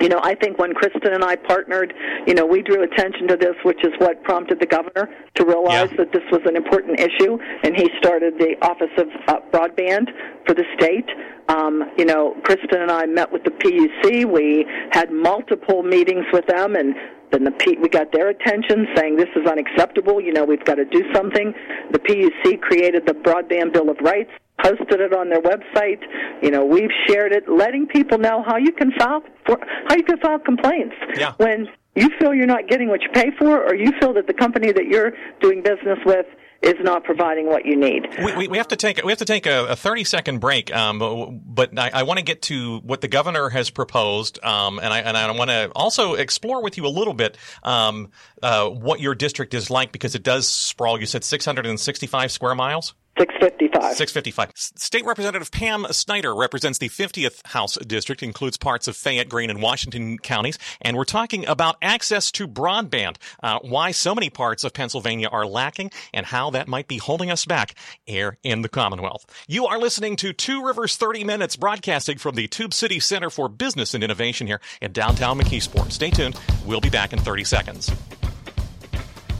you 0.00 0.08
know, 0.08 0.20
I 0.22 0.34
think 0.34 0.58
when 0.58 0.72
Kristin 0.72 1.14
and 1.14 1.24
I 1.24 1.36
partnered, 1.36 1.92
you 2.26 2.34
know, 2.34 2.46
we 2.46 2.62
drew 2.62 2.82
attention 2.82 3.28
to 3.28 3.36
this, 3.36 3.54
which 3.64 3.84
is 3.84 3.92
what 3.98 4.22
prompted 4.22 4.60
the 4.60 4.66
governor 4.66 5.08
to 5.34 5.44
realize 5.44 5.90
yeah. 5.90 5.96
that 5.98 6.12
this 6.12 6.22
was 6.30 6.40
an 6.44 6.56
important 6.56 7.00
issue, 7.00 7.38
and 7.64 7.76
he 7.76 7.90
started 7.98 8.34
the 8.38 8.54
Office 8.62 8.92
of 8.96 9.08
uh, 9.26 9.40
Broadband 9.50 10.08
for 10.46 10.54
the 10.54 10.64
state. 10.76 11.08
Um, 11.48 11.90
you 11.96 12.04
know, 12.04 12.36
Kristin 12.42 12.82
and 12.82 12.90
I 12.90 13.06
met 13.06 13.32
with 13.32 13.44
the 13.44 13.50
PUC. 13.50 14.24
We 14.30 14.66
had 14.92 15.10
multiple 15.10 15.82
meetings 15.82 16.26
with 16.32 16.46
them, 16.46 16.76
and 16.76 16.94
then 17.32 17.44
the 17.44 17.52
P- 17.52 17.78
we 17.80 17.88
got 17.88 18.12
their 18.12 18.28
attention, 18.28 18.86
saying 18.96 19.16
this 19.16 19.28
is 19.34 19.46
unacceptable. 19.46 20.20
You 20.20 20.32
know, 20.32 20.44
we've 20.44 20.64
got 20.64 20.76
to 20.76 20.84
do 20.84 21.02
something. 21.14 21.54
The 21.90 21.98
PUC 21.98 22.60
created 22.60 23.06
the 23.06 23.14
Broadband 23.14 23.72
Bill 23.72 23.90
of 23.90 23.98
Rights 24.00 24.30
posted 24.62 25.00
it 25.00 25.12
on 25.12 25.28
their 25.28 25.42
website. 25.42 26.00
You 26.42 26.50
know, 26.50 26.64
we've 26.64 26.90
shared 27.06 27.32
it, 27.32 27.48
letting 27.48 27.86
people 27.86 28.18
know 28.18 28.44
how 28.46 28.56
you 28.56 28.72
can 28.72 28.92
file 28.98 29.22
for, 29.46 29.58
how 29.88 29.96
you 29.96 30.04
can 30.04 30.18
file 30.18 30.38
complaints 30.38 30.94
yeah. 31.16 31.34
when 31.38 31.68
you 31.94 32.10
feel 32.18 32.32
you're 32.34 32.46
not 32.46 32.68
getting 32.68 32.88
what 32.88 33.02
you 33.02 33.08
pay 33.12 33.30
for, 33.38 33.64
or 33.64 33.74
you 33.74 33.92
feel 34.00 34.12
that 34.14 34.26
the 34.26 34.34
company 34.34 34.72
that 34.72 34.86
you're 34.86 35.12
doing 35.40 35.62
business 35.62 35.98
with 36.06 36.26
is 36.60 36.74
not 36.80 37.04
providing 37.04 37.46
what 37.46 37.64
you 37.64 37.76
need. 37.76 38.02
We, 38.18 38.36
we, 38.36 38.48
we 38.48 38.58
have 38.58 38.68
to 38.68 38.76
take 38.76 39.02
we 39.04 39.12
have 39.12 39.18
to 39.18 39.24
take 39.24 39.46
a, 39.46 39.66
a 39.66 39.76
thirty 39.76 40.02
second 40.02 40.40
break, 40.40 40.74
um, 40.74 41.40
but 41.44 41.78
I, 41.78 41.90
I 41.94 42.02
want 42.02 42.18
to 42.18 42.24
get 42.24 42.42
to 42.42 42.78
what 42.78 43.00
the 43.00 43.08
governor 43.08 43.48
has 43.48 43.70
proposed, 43.70 44.42
um, 44.44 44.80
and 44.80 44.92
I 44.92 45.00
and 45.00 45.16
I 45.16 45.30
want 45.30 45.50
to 45.50 45.70
also 45.76 46.14
explore 46.14 46.62
with 46.62 46.76
you 46.76 46.86
a 46.86 46.88
little 46.88 47.14
bit 47.14 47.36
um, 47.62 48.10
uh, 48.42 48.68
what 48.68 48.98
your 48.98 49.14
district 49.14 49.54
is 49.54 49.70
like 49.70 49.92
because 49.92 50.16
it 50.16 50.24
does 50.24 50.48
sprawl. 50.48 50.98
You 50.98 51.06
said 51.06 51.22
six 51.22 51.44
hundred 51.44 51.66
and 51.66 51.78
sixty 51.78 52.08
five 52.08 52.32
square 52.32 52.56
miles. 52.56 52.94
655. 53.18 53.96
655. 53.96 54.52
State 54.54 55.04
Representative 55.04 55.50
Pam 55.50 55.86
Snyder 55.90 56.34
represents 56.34 56.78
the 56.78 56.88
50th 56.88 57.46
House 57.48 57.76
District, 57.76 58.22
includes 58.22 58.56
parts 58.56 58.86
of 58.88 58.96
Fayette, 58.96 59.28
Greene, 59.28 59.50
and 59.50 59.60
Washington 59.60 60.18
counties, 60.18 60.58
and 60.80 60.96
we're 60.96 61.04
talking 61.04 61.46
about 61.46 61.76
access 61.82 62.30
to 62.32 62.46
broadband, 62.46 63.16
uh, 63.42 63.58
why 63.62 63.90
so 63.90 64.14
many 64.14 64.30
parts 64.30 64.64
of 64.64 64.72
Pennsylvania 64.72 65.28
are 65.28 65.46
lacking, 65.46 65.90
and 66.14 66.26
how 66.26 66.50
that 66.50 66.68
might 66.68 66.88
be 66.88 66.98
holding 66.98 67.30
us 67.30 67.44
back 67.44 67.74
here 68.04 68.38
in 68.42 68.62
the 68.62 68.68
Commonwealth. 68.68 69.26
You 69.46 69.66
are 69.66 69.78
listening 69.78 70.16
to 70.16 70.32
Two 70.32 70.64
Rivers 70.64 70.96
30 70.96 71.24
Minutes, 71.24 71.56
broadcasting 71.56 72.18
from 72.18 72.36
the 72.36 72.48
Tube 72.48 72.72
City 72.72 73.00
Center 73.00 73.30
for 73.30 73.48
Business 73.48 73.94
and 73.94 74.04
Innovation 74.04 74.46
here 74.46 74.60
in 74.80 74.92
downtown 74.92 75.38
McKeesport. 75.38 75.92
Stay 75.92 76.10
tuned. 76.10 76.38
We'll 76.64 76.80
be 76.80 76.90
back 76.90 77.12
in 77.12 77.18
30 77.18 77.44
seconds. 77.44 77.90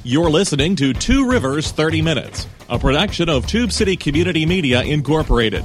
You're 0.08 0.30
listening 0.30 0.74
to 0.76 0.94
Two 0.94 1.28
Rivers 1.28 1.70
30 1.70 2.00
Minutes, 2.00 2.46
a 2.70 2.78
production 2.78 3.28
of 3.28 3.46
Tube 3.46 3.70
City 3.70 3.94
Community 3.94 4.46
Media 4.46 4.82
Incorporated. 4.82 5.62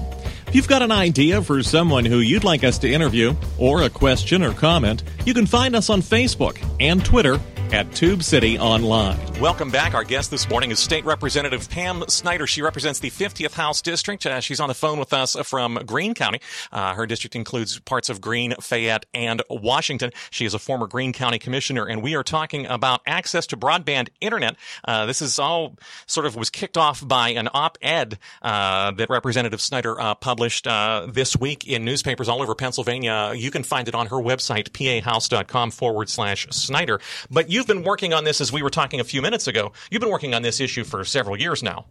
If 0.47 0.53
you've 0.53 0.67
got 0.67 0.81
an 0.81 0.91
idea 0.91 1.41
for 1.41 1.63
someone 1.63 2.03
who 2.03 2.17
you'd 2.17 2.43
like 2.43 2.65
us 2.65 2.77
to 2.79 2.91
interview, 2.91 3.35
or 3.57 3.83
a 3.83 3.89
question 3.89 4.43
or 4.43 4.51
comment, 4.51 5.03
you 5.25 5.33
can 5.33 5.45
find 5.45 5.77
us 5.77 5.89
on 5.89 6.01
Facebook 6.01 6.61
and 6.81 7.05
Twitter 7.05 7.39
at 7.73 7.91
Tube 7.95 8.21
City 8.21 8.59
Online. 8.59 9.17
Welcome 9.39 9.71
back. 9.71 9.95
Our 9.95 10.03
guest 10.03 10.29
this 10.29 10.47
morning 10.47 10.69
is 10.69 10.77
State 10.77 11.05
Representative 11.05 11.67
Pam 11.71 12.03
Snyder. 12.07 12.45
She 12.45 12.61
represents 12.61 12.99
the 12.99 13.09
50th 13.09 13.53
House 13.53 13.81
District. 13.81 14.23
Uh, 14.27 14.39
she's 14.41 14.59
on 14.59 14.67
the 14.67 14.75
phone 14.75 14.99
with 14.99 15.11
us 15.11 15.35
from 15.43 15.79
Greene 15.83 16.13
County. 16.13 16.39
Uh, 16.71 16.93
her 16.93 17.07
district 17.07 17.35
includes 17.35 17.79
parts 17.79 18.09
of 18.09 18.21
Greene, 18.21 18.53
Fayette, 18.61 19.07
and 19.15 19.41
Washington. 19.49 20.11
She 20.29 20.45
is 20.45 20.53
a 20.53 20.59
former 20.59 20.85
Greene 20.85 21.13
County 21.13 21.39
Commissioner, 21.39 21.87
and 21.87 22.03
we 22.03 22.13
are 22.15 22.21
talking 22.21 22.67
about 22.67 23.01
access 23.07 23.47
to 23.47 23.57
broadband 23.57 24.09
internet. 24.21 24.55
Uh, 24.85 25.07
this 25.07 25.23
is 25.23 25.39
all 25.39 25.75
sort 26.05 26.27
of 26.27 26.35
was 26.35 26.51
kicked 26.51 26.77
off 26.77 27.05
by 27.05 27.29
an 27.29 27.49
op-ed 27.55 28.19
uh, 28.43 28.91
that 28.91 29.09
Representative 29.09 29.61
Snyder 29.61 29.99
uh, 29.99 30.13
published 30.13 30.67
uh, 30.67 31.07
this 31.09 31.35
week 31.35 31.67
in 31.67 31.83
newspapers 31.83 32.29
all 32.29 32.43
over 32.43 32.53
Pennsylvania. 32.53 33.33
You 33.35 33.49
can 33.49 33.63
find 33.63 33.87
it 33.87 33.95
on 33.95 34.07
her 34.07 34.17
website, 34.17 34.73
pahouse.com 34.73 35.71
forward 35.71 36.07
slash 36.07 36.47
Snyder. 36.51 37.01
But 37.31 37.49
you've 37.63 37.77
been 37.77 37.83
working 37.83 38.13
on 38.13 38.25
this 38.25 38.41
as 38.41 38.51
we 38.51 38.61
were 38.61 38.69
talking 38.69 38.99
a 38.99 39.05
few 39.05 39.21
minutes 39.21 39.47
ago. 39.47 39.71
You've 39.89 40.01
been 40.01 40.11
working 40.11 40.33
on 40.33 40.41
this 40.41 40.59
issue 40.59 40.83
for 40.83 41.05
several 41.05 41.39
years 41.39 41.63
now. 41.63 41.85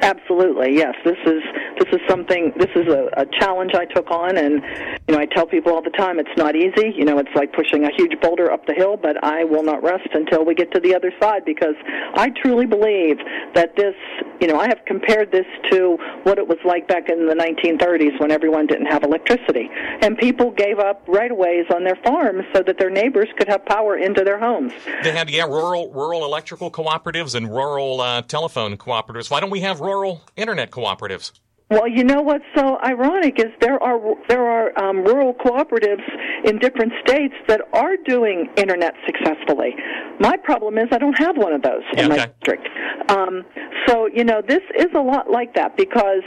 Absolutely, 0.00 0.76
yes. 0.76 0.94
This 1.04 1.16
is 1.26 1.42
this 1.78 2.00
is 2.00 2.00
something. 2.08 2.52
This 2.56 2.70
is 2.74 2.86
a, 2.88 3.08
a 3.16 3.26
challenge 3.40 3.72
I 3.74 3.84
took 3.84 4.10
on, 4.10 4.36
and 4.36 4.62
you 5.08 5.14
know 5.14 5.18
I 5.18 5.26
tell 5.26 5.46
people 5.46 5.72
all 5.72 5.82
the 5.82 5.90
time 5.90 6.18
it's 6.18 6.36
not 6.36 6.56
easy. 6.56 6.92
You 6.96 7.04
know 7.04 7.18
it's 7.18 7.34
like 7.34 7.52
pushing 7.52 7.84
a 7.84 7.90
huge 7.96 8.18
boulder 8.20 8.50
up 8.50 8.66
the 8.66 8.74
hill, 8.74 8.96
but 8.96 9.22
I 9.24 9.44
will 9.44 9.62
not 9.62 9.82
rest 9.82 10.08
until 10.12 10.44
we 10.44 10.54
get 10.54 10.72
to 10.72 10.80
the 10.80 10.94
other 10.94 11.12
side 11.20 11.44
because 11.44 11.74
I 12.14 12.30
truly 12.30 12.66
believe 12.66 13.18
that 13.54 13.76
this. 13.76 13.94
You 14.40 14.46
know 14.46 14.58
I 14.58 14.68
have 14.68 14.78
compared 14.86 15.32
this 15.32 15.46
to 15.70 15.98
what 16.22 16.38
it 16.38 16.46
was 16.46 16.58
like 16.64 16.86
back 16.86 17.08
in 17.08 17.26
the 17.26 17.34
1930s 17.34 18.20
when 18.20 18.30
everyone 18.30 18.66
didn't 18.66 18.86
have 18.86 19.02
electricity, 19.02 19.68
and 20.00 20.16
people 20.16 20.50
gave 20.50 20.78
up 20.78 21.04
right 21.08 21.30
of 21.30 21.36
ways 21.36 21.66
on 21.74 21.84
their 21.84 21.96
farms 22.04 22.44
so 22.54 22.62
that 22.62 22.78
their 22.78 22.90
neighbors 22.90 23.28
could 23.36 23.48
have 23.48 23.64
power 23.66 23.96
into 23.96 24.24
their 24.24 24.38
homes. 24.38 24.72
They 25.02 25.12
had 25.12 25.30
yeah 25.30 25.44
rural 25.44 25.90
rural 25.92 26.24
electrical 26.24 26.70
cooperatives 26.70 27.34
and 27.34 27.50
rural 27.50 28.00
uh, 28.00 28.22
telephone 28.22 28.76
cooperatives. 28.76 29.30
Why 29.30 29.40
don't 29.40 29.50
we 29.50 29.60
have 29.60 29.80
rural 29.80 30.22
internet 30.36 30.70
cooperatives? 30.70 31.32
Well, 31.70 31.86
you 31.86 32.02
know 32.02 32.22
what's 32.22 32.44
so 32.56 32.78
ironic 32.82 33.38
is 33.38 33.52
there 33.60 33.82
are 33.82 34.00
there 34.26 34.42
are 34.42 34.78
um, 34.82 35.04
rural 35.04 35.34
cooperatives 35.34 36.02
in 36.44 36.58
different 36.58 36.92
states 37.06 37.34
that 37.46 37.60
are 37.74 37.96
doing 38.06 38.48
internet 38.56 38.94
successfully. 39.04 39.74
My 40.18 40.38
problem 40.38 40.78
is 40.78 40.86
I 40.92 40.98
don't 40.98 41.18
have 41.18 41.36
one 41.36 41.52
of 41.52 41.60
those 41.60 41.82
in 41.98 42.08
my 42.08 42.26
district. 42.26 42.68
Um, 43.10 43.44
so 43.86 44.06
you 44.06 44.24
know 44.24 44.40
this 44.40 44.62
is 44.78 44.86
a 44.94 45.00
lot 45.00 45.30
like 45.30 45.54
that 45.56 45.76
because 45.76 46.22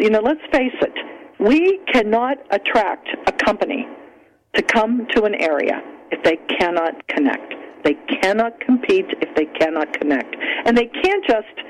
you 0.00 0.10
know 0.10 0.20
let's 0.20 0.40
face 0.52 0.74
it, 0.80 0.94
we 1.38 1.78
cannot 1.92 2.38
attract 2.50 3.08
a 3.28 3.32
company 3.32 3.86
to 4.54 4.62
come 4.62 5.06
to 5.14 5.22
an 5.22 5.36
area 5.36 5.80
if 6.10 6.24
they 6.24 6.36
cannot 6.58 7.06
connect. 7.06 7.54
They 7.84 7.94
cannot 8.20 8.58
compete 8.58 9.06
if 9.22 9.36
they 9.36 9.46
cannot 9.46 9.92
connect, 9.92 10.34
and 10.66 10.76
they 10.76 10.86
can't 10.86 11.24
just 11.24 11.69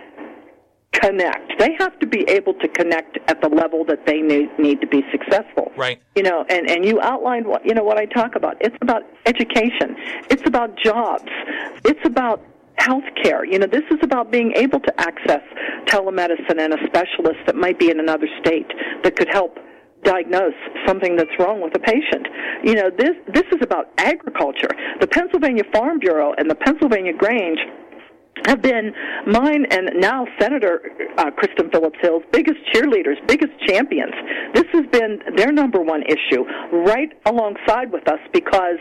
connect. 0.93 1.59
They 1.59 1.75
have 1.79 1.99
to 2.01 2.07
be 2.07 2.23
able 2.29 2.55
to 2.55 2.69
connect 2.69 3.19
at 3.29 3.41
the 3.41 3.49
level 3.49 3.85
that 3.87 4.07
they 4.07 4.21
need, 4.21 4.51
need 4.59 4.81
to 4.81 4.87
be 4.87 5.03
successful. 5.11 5.73
Right. 5.77 6.01
You 6.17 6.23
know, 6.23 6.45
and, 6.49 6.69
and 6.69 6.85
you 6.85 7.01
outlined 7.01 7.47
what 7.47 7.65
you 7.65 7.75
know 7.75 7.85
what 7.85 7.99
I 7.99 8.07
talk 8.07 8.35
about. 8.35 8.57
It's 8.61 8.77
about 8.81 9.03
education. 9.27 9.97
It's 10.31 10.47
about 10.47 10.77
jobs. 10.77 11.31
It's 11.85 12.05
about 12.05 12.43
health 12.77 13.05
care. 13.23 13.45
You 13.45 13.59
know, 13.59 13.67
this 13.67 13.85
is 13.91 13.99
about 14.03 14.31
being 14.31 14.53
able 14.57 14.81
to 14.81 15.01
access 15.01 15.43
telemedicine 15.85 16.59
and 16.59 16.73
a 16.73 16.87
specialist 16.87 17.41
that 17.47 17.57
might 17.57 17.79
be 17.79 17.91
in 17.91 18.01
another 18.01 18.27
state 18.41 18.67
that 19.05 19.17
could 19.17 19.29
help 19.29 19.59
diagnose 20.03 20.55
something 20.87 21.15
that's 21.17 21.31
wrong 21.39 21.61
with 21.61 21.75
a 21.77 21.79
patient. 21.79 22.27
You 22.65 22.75
know, 22.75 22.91
this 22.91 23.17
this 23.33 23.45
is 23.53 23.59
about 23.63 23.89
agriculture. 23.99 24.71
The 25.01 25.07
Pennsylvania 25.07 25.65
Farm 25.73 25.99
Bureau 25.99 26.35
and 26.37 26.51
the 26.51 26.55
Pennsylvania 26.55 27.13
Grange 27.13 27.59
have 28.47 28.63
been 28.63 28.93
mine 29.27 29.67
and 29.71 29.91
now 30.01 30.27
Senator 30.41 30.81
uh, 31.19 31.31
Kristin 31.31 31.71
Phillips 31.71 31.99
Hill's 32.01 32.23
biggest 32.33 32.59
cheerleaders, 32.73 33.17
biggest 33.27 33.53
champions. 33.67 34.13
This 34.55 34.67
has 34.73 34.87
been 34.87 35.21
their 35.37 35.53
number 35.53 35.81
one 35.81 36.03
issue, 36.05 36.45
right 36.73 37.11
alongside 37.27 37.93
with 37.93 38.09
us 38.09 38.21
because 38.33 38.79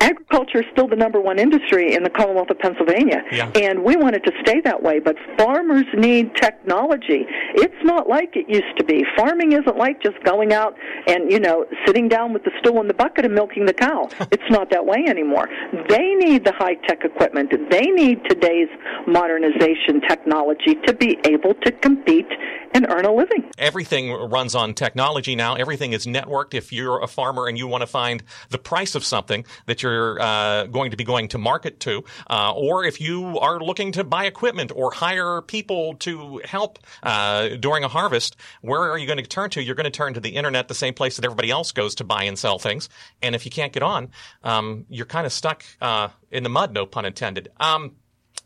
agriculture 0.00 0.58
is 0.58 0.64
still 0.72 0.88
the 0.88 0.96
number 0.96 1.20
one 1.20 1.38
industry 1.38 1.94
in 1.94 2.02
the 2.02 2.10
Commonwealth 2.10 2.50
of 2.50 2.58
Pennsylvania, 2.58 3.22
Yeah. 3.30 3.50
and 3.54 3.84
we 3.84 3.94
want 3.94 4.16
it 4.16 4.24
to 4.24 4.32
stay 4.42 4.60
that 4.62 4.82
way. 4.82 4.98
But 4.98 5.16
farmers 5.38 5.84
need 5.96 6.34
technology. 6.34 7.24
It's 7.54 7.84
not 7.84 8.08
like 8.08 8.34
it 8.34 8.48
used 8.48 8.76
to 8.78 8.84
be. 8.84 9.04
Farming 9.16 9.52
isn't 9.52 9.76
like 9.76 10.02
just 10.02 10.20
going 10.24 10.52
out 10.52 10.74
and 11.06 11.30
you 11.30 11.38
know 11.38 11.66
sitting 11.86 12.08
down 12.08 12.32
with 12.32 12.42
the 12.42 12.50
stool 12.58 12.80
and 12.80 12.90
the 12.90 12.94
bucket 12.94 13.24
and 13.24 13.34
milking 13.34 13.64
the 13.66 13.72
cow. 13.74 14.08
it's 14.32 14.50
not 14.50 14.70
that 14.70 14.84
way 14.84 15.04
anymore. 15.06 15.48
They 15.88 16.14
need 16.16 16.44
the 16.44 16.52
high 16.52 16.74
tech 16.88 17.04
equipment. 17.04 17.52
They 17.70 17.86
need 17.86 18.24
today's 18.28 18.68
modernization 19.06 20.00
technology 20.08 20.74
to 20.86 20.92
be 20.94 21.18
able 21.24 21.54
to 21.54 21.72
compete 21.72 22.28
and 22.74 22.86
earn 22.88 23.04
a 23.04 23.12
living. 23.12 23.50
Everything 23.58 24.12
runs 24.12 24.54
on 24.54 24.74
technology 24.74 25.36
now. 25.36 25.54
Everything 25.54 25.92
is 25.92 26.06
networked. 26.06 26.54
If 26.54 26.72
you're 26.72 27.02
a 27.02 27.06
farmer 27.06 27.46
and 27.46 27.58
you 27.58 27.66
want 27.66 27.82
to 27.82 27.86
find 27.86 28.22
the 28.48 28.58
price 28.58 28.94
of 28.94 29.04
something 29.04 29.44
that 29.66 29.82
you're 29.82 30.20
uh, 30.20 30.64
going 30.64 30.90
to 30.90 30.96
be 30.96 31.04
going 31.04 31.28
to 31.28 31.38
market 31.38 31.80
to, 31.80 32.04
uh, 32.30 32.52
or 32.54 32.84
if 32.84 33.00
you 33.00 33.38
are 33.38 33.60
looking 33.60 33.92
to 33.92 34.04
buy 34.04 34.24
equipment 34.24 34.72
or 34.74 34.90
hire 34.92 35.42
people 35.42 35.94
to 35.94 36.40
help 36.44 36.78
uh, 37.02 37.48
during 37.60 37.84
a 37.84 37.88
harvest, 37.88 38.36
where 38.62 38.90
are 38.90 38.98
you 38.98 39.06
going 39.06 39.18
to 39.18 39.26
turn 39.26 39.50
to? 39.50 39.62
You're 39.62 39.74
going 39.74 39.84
to 39.84 39.90
turn 39.90 40.14
to 40.14 40.20
the 40.20 40.30
internet, 40.30 40.68
the 40.68 40.74
same 40.74 40.94
place 40.94 41.16
that 41.16 41.24
everybody 41.24 41.50
else 41.50 41.72
goes 41.72 41.94
to 41.96 42.04
buy 42.04 42.24
and 42.24 42.38
sell 42.38 42.58
things. 42.58 42.88
And 43.20 43.34
if 43.34 43.44
you 43.44 43.50
can't 43.50 43.72
get 43.72 43.82
on, 43.82 44.10
um, 44.44 44.86
you're 44.88 45.06
kind 45.06 45.26
of 45.26 45.32
stuck 45.32 45.64
uh, 45.80 46.08
in 46.30 46.42
the 46.42 46.48
mud, 46.48 46.72
no 46.72 46.86
pun 46.86 47.04
intended. 47.04 47.50
Um, 47.60 47.96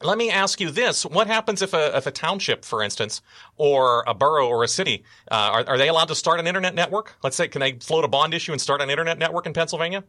let 0.02 0.18
me 0.18 0.30
ask 0.30 0.60
you 0.60 0.70
this: 0.70 1.04
What 1.04 1.26
happens 1.26 1.62
if 1.62 1.72
a 1.72 1.96
if 1.96 2.06
a 2.06 2.10
township, 2.10 2.64
for 2.64 2.82
instance, 2.82 3.22
or 3.56 4.04
a 4.06 4.14
borough 4.14 4.48
or 4.48 4.62
a 4.64 4.68
city, 4.68 5.04
uh, 5.30 5.34
are, 5.34 5.64
are 5.68 5.78
they 5.78 5.88
allowed 5.88 6.08
to 6.08 6.14
start 6.14 6.40
an 6.40 6.46
internet 6.46 6.74
network? 6.74 7.16
Let's 7.22 7.36
say, 7.36 7.48
can 7.48 7.60
they 7.60 7.72
float 7.72 8.04
a 8.04 8.08
bond 8.08 8.34
issue 8.34 8.52
and 8.52 8.60
start 8.60 8.80
an 8.82 8.90
internet 8.90 9.18
network 9.18 9.46
in 9.46 9.52
Pennsylvania? 9.52 10.04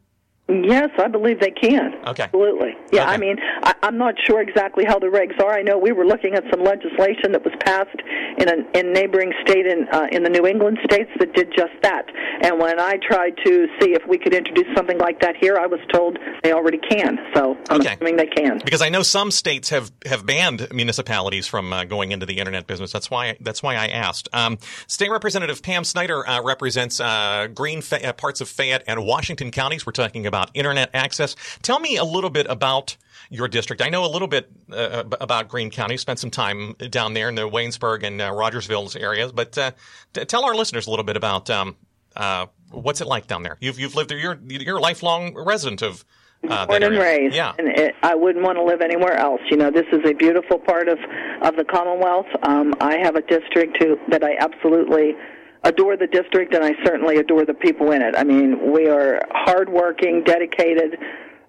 Yes, 0.49 0.89
I 0.97 1.07
believe 1.09 1.39
they 1.41 1.51
can. 1.51 1.93
Okay. 2.07 2.23
Absolutely. 2.23 2.73
Yeah, 2.93 3.03
Okay. 3.03 3.11
I 3.11 3.17
mean, 3.17 3.35
I, 3.63 3.73
I'm 3.83 3.97
not 3.97 4.15
sure 4.25 4.41
exactly 4.41 4.85
how 4.85 4.97
the 4.97 5.07
regs 5.07 5.37
are. 5.43 5.51
I 5.53 5.61
know 5.61 5.77
we 5.77 5.91
were 5.91 6.05
looking 6.05 6.35
at 6.35 6.43
some 6.49 6.63
legislation 6.63 7.33
that 7.33 7.43
was 7.43 7.53
passed 7.65 7.97
in 8.37 8.47
a 8.47 8.77
in 8.79 8.93
neighboring 8.93 9.33
state 9.41 9.65
in 9.65 9.87
uh, 9.91 10.07
in 10.11 10.23
the 10.23 10.29
New 10.29 10.47
England 10.47 10.79
states 10.89 11.09
that 11.19 11.33
did 11.33 11.51
just 11.55 11.73
that. 11.83 12.05
And 12.41 12.59
when 12.59 12.79
I 12.79 12.95
tried 13.05 13.35
to 13.45 13.67
see 13.81 13.93
if 13.93 14.07
we 14.07 14.17
could 14.17 14.33
introduce 14.33 14.73
something 14.75 14.97
like 14.99 15.19
that 15.19 15.35
here, 15.35 15.57
I 15.57 15.65
was 15.65 15.79
told 15.91 16.17
they 16.43 16.53
already 16.53 16.77
can. 16.77 17.17
So 17.35 17.57
I'm 17.69 17.81
Okay. 17.81 17.95
assuming 17.95 18.15
they 18.15 18.27
can. 18.27 18.59
Because 18.63 18.81
I 18.81 18.87
know 18.89 19.01
some 19.03 19.31
states 19.31 19.69
have, 19.69 19.91
have 20.05 20.25
banned 20.25 20.67
municipalities 20.71 21.45
from 21.47 21.73
uh, 21.73 21.83
going 21.83 22.11
into 22.13 22.25
the 22.25 22.37
internet 22.39 22.67
business. 22.67 22.91
That's 22.93 23.11
why 23.11 23.35
that's 23.41 23.61
why 23.61 23.75
I 23.75 23.87
asked. 23.87 24.29
Um, 24.31 24.59
State 24.87 25.11
Representative 25.11 25.61
Pam 25.61 25.83
Snyder 25.83 26.25
uh, 26.27 26.41
represents 26.41 27.01
uh, 27.01 27.47
Greene 27.53 27.81
Fa- 27.81 28.07
uh, 28.09 28.13
parts 28.13 28.39
of 28.39 28.47
Fayette 28.47 28.83
and 28.87 29.05
Washington 29.05 29.51
counties. 29.51 29.85
We're 29.85 29.91
talking 29.91 30.25
about 30.25 30.36
internet 30.53 30.89
access. 30.93 31.35
Tell 31.61 31.79
me 31.79 31.97
a 31.97 32.03
little 32.03 32.29
bit 32.29 32.45
about 32.49 32.97
your 33.29 33.47
district. 33.47 33.81
I 33.81 33.89
know 33.89 34.05
a 34.05 34.07
little 34.11 34.27
bit 34.27 34.49
uh, 34.71 35.03
about 35.19 35.49
Greene 35.49 35.69
County. 35.69 35.97
Spent 35.97 36.19
some 36.19 36.31
time 36.31 36.73
down 36.89 37.13
there 37.13 37.29
in 37.29 37.35
the 37.35 37.49
Waynesburg 37.49 38.03
and 38.03 38.21
uh, 38.21 38.31
Rogersville 38.31 38.89
areas. 38.97 39.31
But 39.31 39.57
uh, 39.57 39.71
t- 40.13 40.25
tell 40.25 40.45
our 40.45 40.55
listeners 40.55 40.87
a 40.87 40.89
little 40.89 41.05
bit 41.05 41.17
about 41.17 41.49
um, 41.49 41.75
uh, 42.15 42.45
what's 42.71 43.01
it 43.01 43.07
like 43.07 43.27
down 43.27 43.43
there. 43.43 43.57
You've 43.59 43.79
you've 43.79 43.95
lived 43.95 44.09
there. 44.09 44.17
You're 44.17 44.39
you're 44.47 44.77
a 44.77 44.81
lifelong 44.81 45.33
resident 45.35 45.81
of. 45.81 46.05
Uh, 46.47 46.67
Born 46.67 46.83
and 46.83 46.95
raised, 46.95 47.33
Yeah. 47.33 47.53
and 47.57 47.67
it, 47.67 47.95
I 48.03 48.13
wouldn't 48.13 48.45
want 48.45 48.59
to 48.59 48.63
live 48.63 48.79
anywhere 48.81 49.15
else. 49.15 49.41
You 49.49 49.57
know, 49.57 49.71
this 49.71 49.87
is 49.91 50.01
a 50.05 50.13
beautiful 50.13 50.59
part 50.59 50.87
of 50.87 50.99
of 51.41 51.55
the 51.55 51.65
Commonwealth. 51.65 52.27
Um, 52.43 52.75
I 52.79 52.97
have 52.99 53.15
a 53.15 53.23
district 53.23 53.77
who, 53.81 53.97
that 54.09 54.23
I 54.23 54.35
absolutely 54.39 55.15
adore 55.63 55.97
the 55.97 56.07
district, 56.07 56.53
and 56.53 56.63
I 56.63 56.71
certainly 56.85 57.17
adore 57.17 57.45
the 57.45 57.53
people 57.53 57.91
in 57.91 58.01
it. 58.01 58.15
I 58.17 58.23
mean, 58.23 58.71
we 58.71 58.87
are 58.87 59.21
hardworking, 59.31 60.23
dedicated 60.23 60.97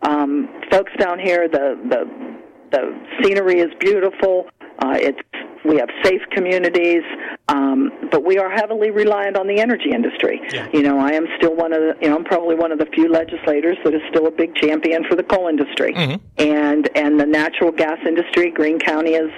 um, 0.03 0.49
folks 0.71 0.93
down 0.99 1.19
here. 1.19 1.49
The 1.49 1.79
the 1.89 2.39
the 2.71 3.01
scenery 3.23 3.61
is 3.61 3.71
beautiful. 3.81 4.49
Uh, 4.81 4.97
it's 4.97 5.19
we 5.65 5.77
have 5.77 5.89
safe 6.05 6.23
communities, 6.31 7.03
um, 7.49 7.91
but 8.11 8.25
we 8.25 8.39
are 8.39 8.49
heavily 8.49 8.91
reliant 8.91 9.37
on 9.37 9.49
the 9.49 9.61
energy 9.61 9.91
industry. 9.93 10.41
Yeah. 10.53 10.69
You 10.73 10.83
know, 10.83 10.99
I 10.99 11.11
am 11.13 11.27
still 11.37 11.55
one 11.55 11.73
of 11.73 11.81
the, 11.81 11.97
you 12.01 12.09
know, 12.09 12.17
I'm 12.17 12.25
probably 12.25 12.55
one 12.55 12.71
of 12.71 12.79
the 12.79 12.87
few 12.87 13.11
legislators 13.11 13.77
that 13.85 13.93
is 13.93 14.01
still 14.09 14.27
a 14.29 14.31
big 14.31 14.55
champion 14.55 15.05
for 15.09 15.17
the 15.17 15.25
coal 15.25 15.49
industry, 15.49 15.95
and 16.39 16.89
and 16.95 17.21
the 17.21 17.27
natural 17.27 17.73
gas 17.73 17.99
industry. 18.07 18.51
Greene 18.51 18.79
County 18.79 19.15
is 19.15 19.31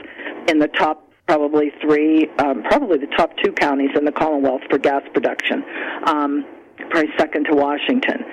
in 0.48 0.58
the 0.58 0.68
top 0.68 1.09
probably 1.30 1.70
three, 1.80 2.28
um, 2.40 2.60
probably 2.64 2.98
the 2.98 3.06
top 3.16 3.30
two 3.40 3.52
counties 3.52 3.90
in 3.94 4.04
the 4.04 4.10
Commonwealth 4.10 4.62
for 4.68 4.78
gas 4.78 5.02
production, 5.14 5.62
um, 6.04 6.44
probably 6.90 7.08
second 7.16 7.44
to 7.44 7.54
Washington. 7.54 8.24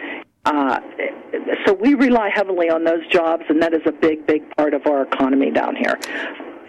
Uh, 0.46 0.80
so 1.68 1.74
we 1.74 1.94
rely 1.94 2.32
heavily 2.34 2.72
on 2.72 2.84
those 2.84 3.06
jobs, 3.12 3.44
and 3.50 3.62
that 3.62 3.76
is 3.76 3.82
a 3.86 3.92
big, 3.92 4.26
big 4.26 4.42
part 4.58 4.74
of 4.74 4.88
our 4.88 5.04
economy 5.04 5.52
down 5.52 5.76
here. 5.76 6.00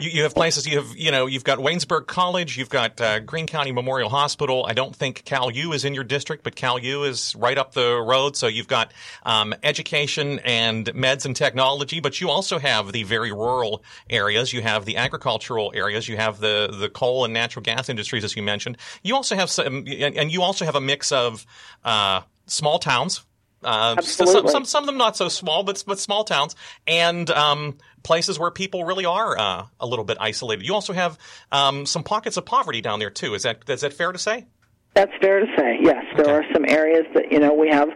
You, 0.00 0.10
you 0.10 0.22
have 0.22 0.34
places. 0.34 0.66
You 0.66 0.78
have 0.78 0.96
you 0.96 1.10
know 1.10 1.26
you've 1.26 1.44
got 1.44 1.58
Waynesburg 1.58 2.06
College. 2.06 2.56
You've 2.56 2.68
got 2.68 3.00
uh, 3.00 3.18
Greene 3.20 3.46
County 3.46 3.72
Memorial 3.72 4.08
Hospital. 4.08 4.64
I 4.66 4.72
don't 4.72 4.94
think 4.94 5.24
Cal 5.24 5.50
U 5.50 5.72
is 5.72 5.84
in 5.84 5.94
your 5.94 6.04
district, 6.04 6.44
but 6.44 6.54
Cal 6.54 6.78
U 6.78 7.02
is 7.02 7.34
right 7.36 7.58
up 7.58 7.72
the 7.72 7.96
road. 7.96 8.36
So 8.36 8.46
you've 8.46 8.68
got 8.68 8.92
um, 9.24 9.54
education 9.62 10.38
and 10.44 10.86
meds 10.86 11.24
and 11.24 11.34
technology. 11.34 11.98
But 11.98 12.20
you 12.20 12.30
also 12.30 12.58
have 12.58 12.92
the 12.92 13.02
very 13.02 13.32
rural 13.32 13.82
areas. 14.08 14.52
You 14.52 14.62
have 14.62 14.84
the 14.84 14.96
agricultural 14.96 15.72
areas. 15.74 16.08
You 16.08 16.16
have 16.16 16.38
the 16.38 16.74
the 16.78 16.88
coal 16.88 17.24
and 17.24 17.34
natural 17.34 17.62
gas 17.62 17.88
industries, 17.88 18.22
as 18.22 18.36
you 18.36 18.42
mentioned. 18.42 18.78
You 19.02 19.16
also 19.16 19.34
have 19.34 19.50
some, 19.50 19.84
and 19.86 20.16
and 20.16 20.32
you 20.32 20.42
also 20.42 20.64
have 20.64 20.76
a 20.76 20.80
mix 20.80 21.10
of 21.10 21.44
uh, 21.84 22.22
small 22.46 22.78
towns. 22.78 23.24
Uh, 23.62 24.00
some, 24.02 24.48
some 24.48 24.64
some 24.64 24.82
of 24.84 24.86
them 24.86 24.96
not 24.98 25.16
so 25.16 25.28
small, 25.28 25.64
but 25.64 25.82
but 25.86 25.98
small 25.98 26.22
towns 26.24 26.54
and 26.86 27.28
um, 27.30 27.76
places 28.04 28.38
where 28.38 28.50
people 28.52 28.84
really 28.84 29.04
are 29.04 29.36
uh, 29.36 29.66
a 29.80 29.86
little 29.86 30.04
bit 30.04 30.16
isolated. 30.20 30.64
You 30.64 30.74
also 30.74 30.92
have 30.92 31.18
um, 31.50 31.84
some 31.84 32.04
pockets 32.04 32.36
of 32.36 32.44
poverty 32.46 32.80
down 32.80 33.00
there 33.00 33.10
too. 33.10 33.34
Is 33.34 33.42
that 33.42 33.68
is 33.68 33.80
that 33.80 33.92
fair 33.92 34.12
to 34.12 34.18
say? 34.18 34.46
That's 34.94 35.12
fair 35.20 35.40
to 35.40 35.46
say. 35.56 35.78
Yes, 35.80 36.04
there 36.16 36.26
Okay. 36.26 36.32
are 36.32 36.44
some 36.52 36.64
areas 36.68 37.04
that 37.14 37.32
you 37.32 37.40
know 37.40 37.52
we 37.52 37.68
have 37.70 37.88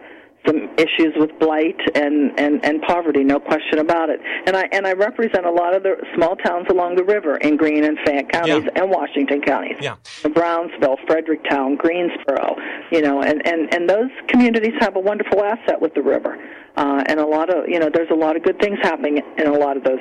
some 0.46 0.68
issues 0.76 1.14
with 1.16 1.30
blight 1.38 1.78
and, 1.94 2.38
and, 2.38 2.64
and 2.64 2.82
poverty, 2.82 3.22
no 3.22 3.38
question 3.38 3.78
about 3.78 4.10
it. 4.10 4.20
And 4.46 4.56
I 4.56 4.68
and 4.72 4.86
I 4.86 4.92
represent 4.92 5.46
a 5.46 5.50
lot 5.50 5.74
of 5.74 5.82
the 5.82 5.94
small 6.14 6.36
towns 6.36 6.66
along 6.70 6.96
the 6.96 7.04
river 7.04 7.36
in 7.36 7.56
Greene 7.56 7.84
and 7.84 7.98
Fayette 8.04 8.28
counties 8.30 8.64
Yeah. 8.64 8.82
and 8.82 8.90
Washington 8.90 9.40
counties. 9.42 9.76
Yeah. 9.80 9.96
Brownsville, 10.34 10.96
Fredericktown, 11.06 11.76
Greensboro, 11.76 12.56
you 12.90 13.02
know, 13.02 13.22
and, 13.22 13.46
and, 13.46 13.72
and 13.74 13.88
those 13.88 14.10
communities 14.28 14.74
have 14.80 14.96
a 14.96 15.00
wonderful 15.00 15.44
asset 15.44 15.80
with 15.80 15.94
the 15.94 16.02
river. 16.02 16.36
Uh, 16.76 17.02
and 17.06 17.20
a 17.20 17.26
lot 17.26 17.50
of, 17.50 17.68
you 17.68 17.78
know, 17.78 17.90
there's 17.92 18.10
a 18.10 18.14
lot 18.14 18.34
of 18.36 18.42
good 18.42 18.58
things 18.58 18.78
happening 18.82 19.20
in 19.38 19.46
a 19.46 19.52
lot 19.58 19.76
of 19.76 19.84
those 19.84 20.00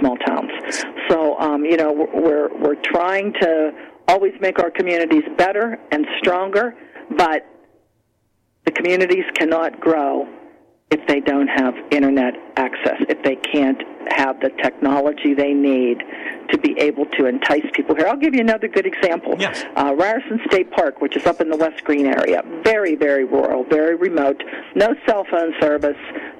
small 0.00 0.16
towns. 0.16 0.50
So, 1.08 1.38
um, 1.38 1.64
you 1.64 1.76
know, 1.76 1.92
we're, 1.92 2.20
we're, 2.20 2.58
we're 2.60 2.82
trying 2.82 3.32
to 3.40 3.70
always 4.08 4.32
make 4.40 4.58
our 4.58 4.70
communities 4.70 5.22
better 5.36 5.78
and 5.92 6.06
stronger, 6.18 6.74
but 7.16 7.46
the 8.66 8.72
communities 8.72 9.24
cannot 9.34 9.80
grow 9.80 10.28
if 10.90 11.04
they 11.08 11.20
don't 11.20 11.48
have 11.48 11.74
internet 11.90 12.34
access, 12.56 13.00
if 13.08 13.22
they 13.24 13.36
can't 13.36 13.82
have 14.10 14.38
the 14.40 14.50
technology 14.62 15.34
they 15.34 15.52
need 15.52 15.98
to 16.50 16.58
be 16.58 16.78
able 16.78 17.06
to 17.06 17.26
entice 17.26 17.64
people 17.74 17.96
here. 17.96 18.06
I'll 18.06 18.16
give 18.16 18.34
you 18.34 18.40
another 18.40 18.68
good 18.68 18.86
example. 18.86 19.34
Yes. 19.36 19.64
Uh, 19.74 19.94
Ryerson 19.96 20.40
State 20.46 20.70
Park, 20.70 21.00
which 21.00 21.16
is 21.16 21.26
up 21.26 21.40
in 21.40 21.50
the 21.50 21.56
West 21.56 21.82
Greene 21.82 22.06
area, 22.06 22.42
very, 22.62 22.94
very 22.94 23.24
rural, 23.24 23.64
very 23.64 23.96
remote, 23.96 24.40
no 24.76 24.94
cell 25.06 25.26
phone 25.28 25.54
service, 25.60 25.96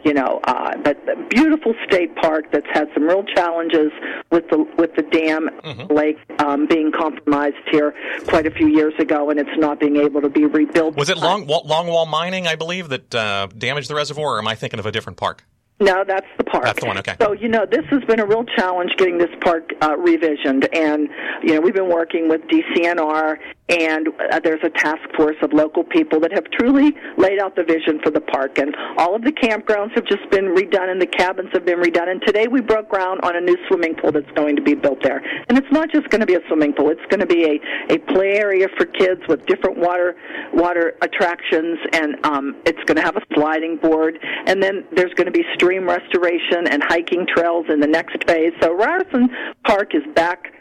you 0.07 0.15
know, 0.15 0.41
uh, 0.45 0.77
but 0.85 0.97
a 1.09 1.17
beautiful 1.29 1.75
state 1.85 2.15
park 2.15 2.45
that's 2.53 2.67
had 2.73 2.87
some 2.95 3.03
real 3.03 3.25
challenges 3.25 3.91
with 4.31 4.49
the 4.51 4.59
with 4.79 4.95
the 4.95 5.03
dam 5.03 5.51
lake 5.91 6.17
um, 6.39 6.67
being 6.67 6.93
compromised 6.93 7.57
here 7.73 7.93
quite 8.29 8.47
a 8.47 8.53
few 8.53 8.69
years 8.69 8.95
ago, 9.01 9.31
and 9.31 9.41
it's 9.41 9.51
not 9.59 9.81
being 9.81 9.97
able 9.97 10.21
to 10.21 10.29
be 10.29 10.45
rebuilt. 10.47 10.95
Was 10.97 11.11
it 11.11 11.19
long 11.19 11.49
wa- 11.49 11.63
long 11.65 11.89
wall 11.89 12.07
mining? 12.07 12.47
I 12.47 12.55
believe 12.55 12.89
that 12.91 13.13
uh, 13.13 13.49
damaged 13.59 13.91
the 13.91 13.97
reservoir. 13.97 14.37
Or 14.37 14.39
am 14.39 14.47
I 14.47 14.55
thinking 14.55 14.79
of 14.79 14.87
a 14.87 14.93
different 14.93 15.19
park? 15.19 15.45
No, 15.79 16.05
that's 16.07 16.27
the 16.39 16.45
park. 16.45 16.65
That's 16.65 16.81
the 16.81 16.87
one, 16.87 16.97
okay. 16.99 17.17
So 17.21 17.33
you 17.33 17.49
know, 17.49 17.67
this 17.67 17.85
has 17.91 18.03
been 18.05 18.21
a 18.21 18.25
real 18.25 18.45
challenge 18.45 18.93
getting 18.97 19.19
this 19.19 19.29
park 19.43 19.73
uh, 19.83 19.97
revisioned, 19.97 20.69
and 20.73 21.09
you 21.43 21.55
know, 21.55 21.61
we've 21.61 21.75
been 21.75 21.91
working 21.91 22.29
with 22.29 22.41
DCNR, 22.43 23.37
and 23.69 24.09
uh, 24.33 24.39
there's 24.41 24.63
a 24.63 24.71
task 24.71 25.03
force 25.17 25.37
of 25.43 25.53
local 25.53 25.83
people 25.83 26.21
that 26.21 26.33
have 26.33 26.45
truly 26.53 26.95
laid 27.17 27.41
out 27.41 27.57
the 27.57 27.65
vision 27.65 28.01
for 28.03 28.11
the 28.11 28.21
park, 28.21 28.59
and 28.59 28.75
all 28.97 29.15
of 29.15 29.23
the 29.23 29.33
campgrounds 29.33 29.93
have 29.95 30.05
just 30.05 30.29
been 30.31 30.55
redone, 30.55 30.91
and 30.91 31.01
the 31.01 31.07
cabins 31.07 31.51
have 31.53 31.65
been 31.65 31.81
redone. 31.81 32.11
And 32.11 32.23
today 32.25 32.47
we 32.47 32.61
broke 32.61 32.89
ground 32.89 33.21
on 33.25 33.35
a 33.35 33.41
new 33.41 33.57
swimming 33.67 33.97
pool 33.97 34.13
that's 34.13 34.31
going 34.33 34.55
to 34.57 34.63
be 34.63 34.75
built 34.75 35.03
there, 35.03 35.23
and 35.49 35.59
it's 35.59 35.71
not 35.73 35.91
just 35.91 36.09
going 36.11 36.21
to 36.21 36.27
be 36.27 36.35
a 36.35 36.41
swimming 36.47 36.73
pool; 36.73 36.91
it's 36.91 37.07
going 37.11 37.21
to 37.21 37.27
be 37.27 37.45
a 37.45 37.95
a 37.95 37.99
play 38.13 38.37
area 38.39 38.69
for 38.77 38.87
kids 38.87 39.21
with 39.29 39.45
different 39.47 39.79
water 39.79 40.17
water 40.53 40.95
attractions, 41.03 41.79
and 41.93 42.25
um, 42.25 42.57
it's 42.67 42.83
going 42.85 42.97
to 42.97 43.03
have 43.03 43.17
a 43.17 43.23
sliding 43.35 43.77
board, 43.77 44.19
and 44.47 44.63
then 44.63 44.85
there's 44.95 45.13
going 45.15 45.27
to 45.27 45.33
be 45.33 45.45
stream 45.55 45.89
restoration 45.89 46.69
and 46.71 46.83
hiking 46.85 47.27
trails 47.27 47.67
in 47.69 47.81
the 47.81 47.87
next 47.87 48.17
phase. 48.29 48.53
So 48.61 48.75
Ryerson 48.75 49.29
Park 49.65 49.95
is 49.95 50.03
back 50.15 50.53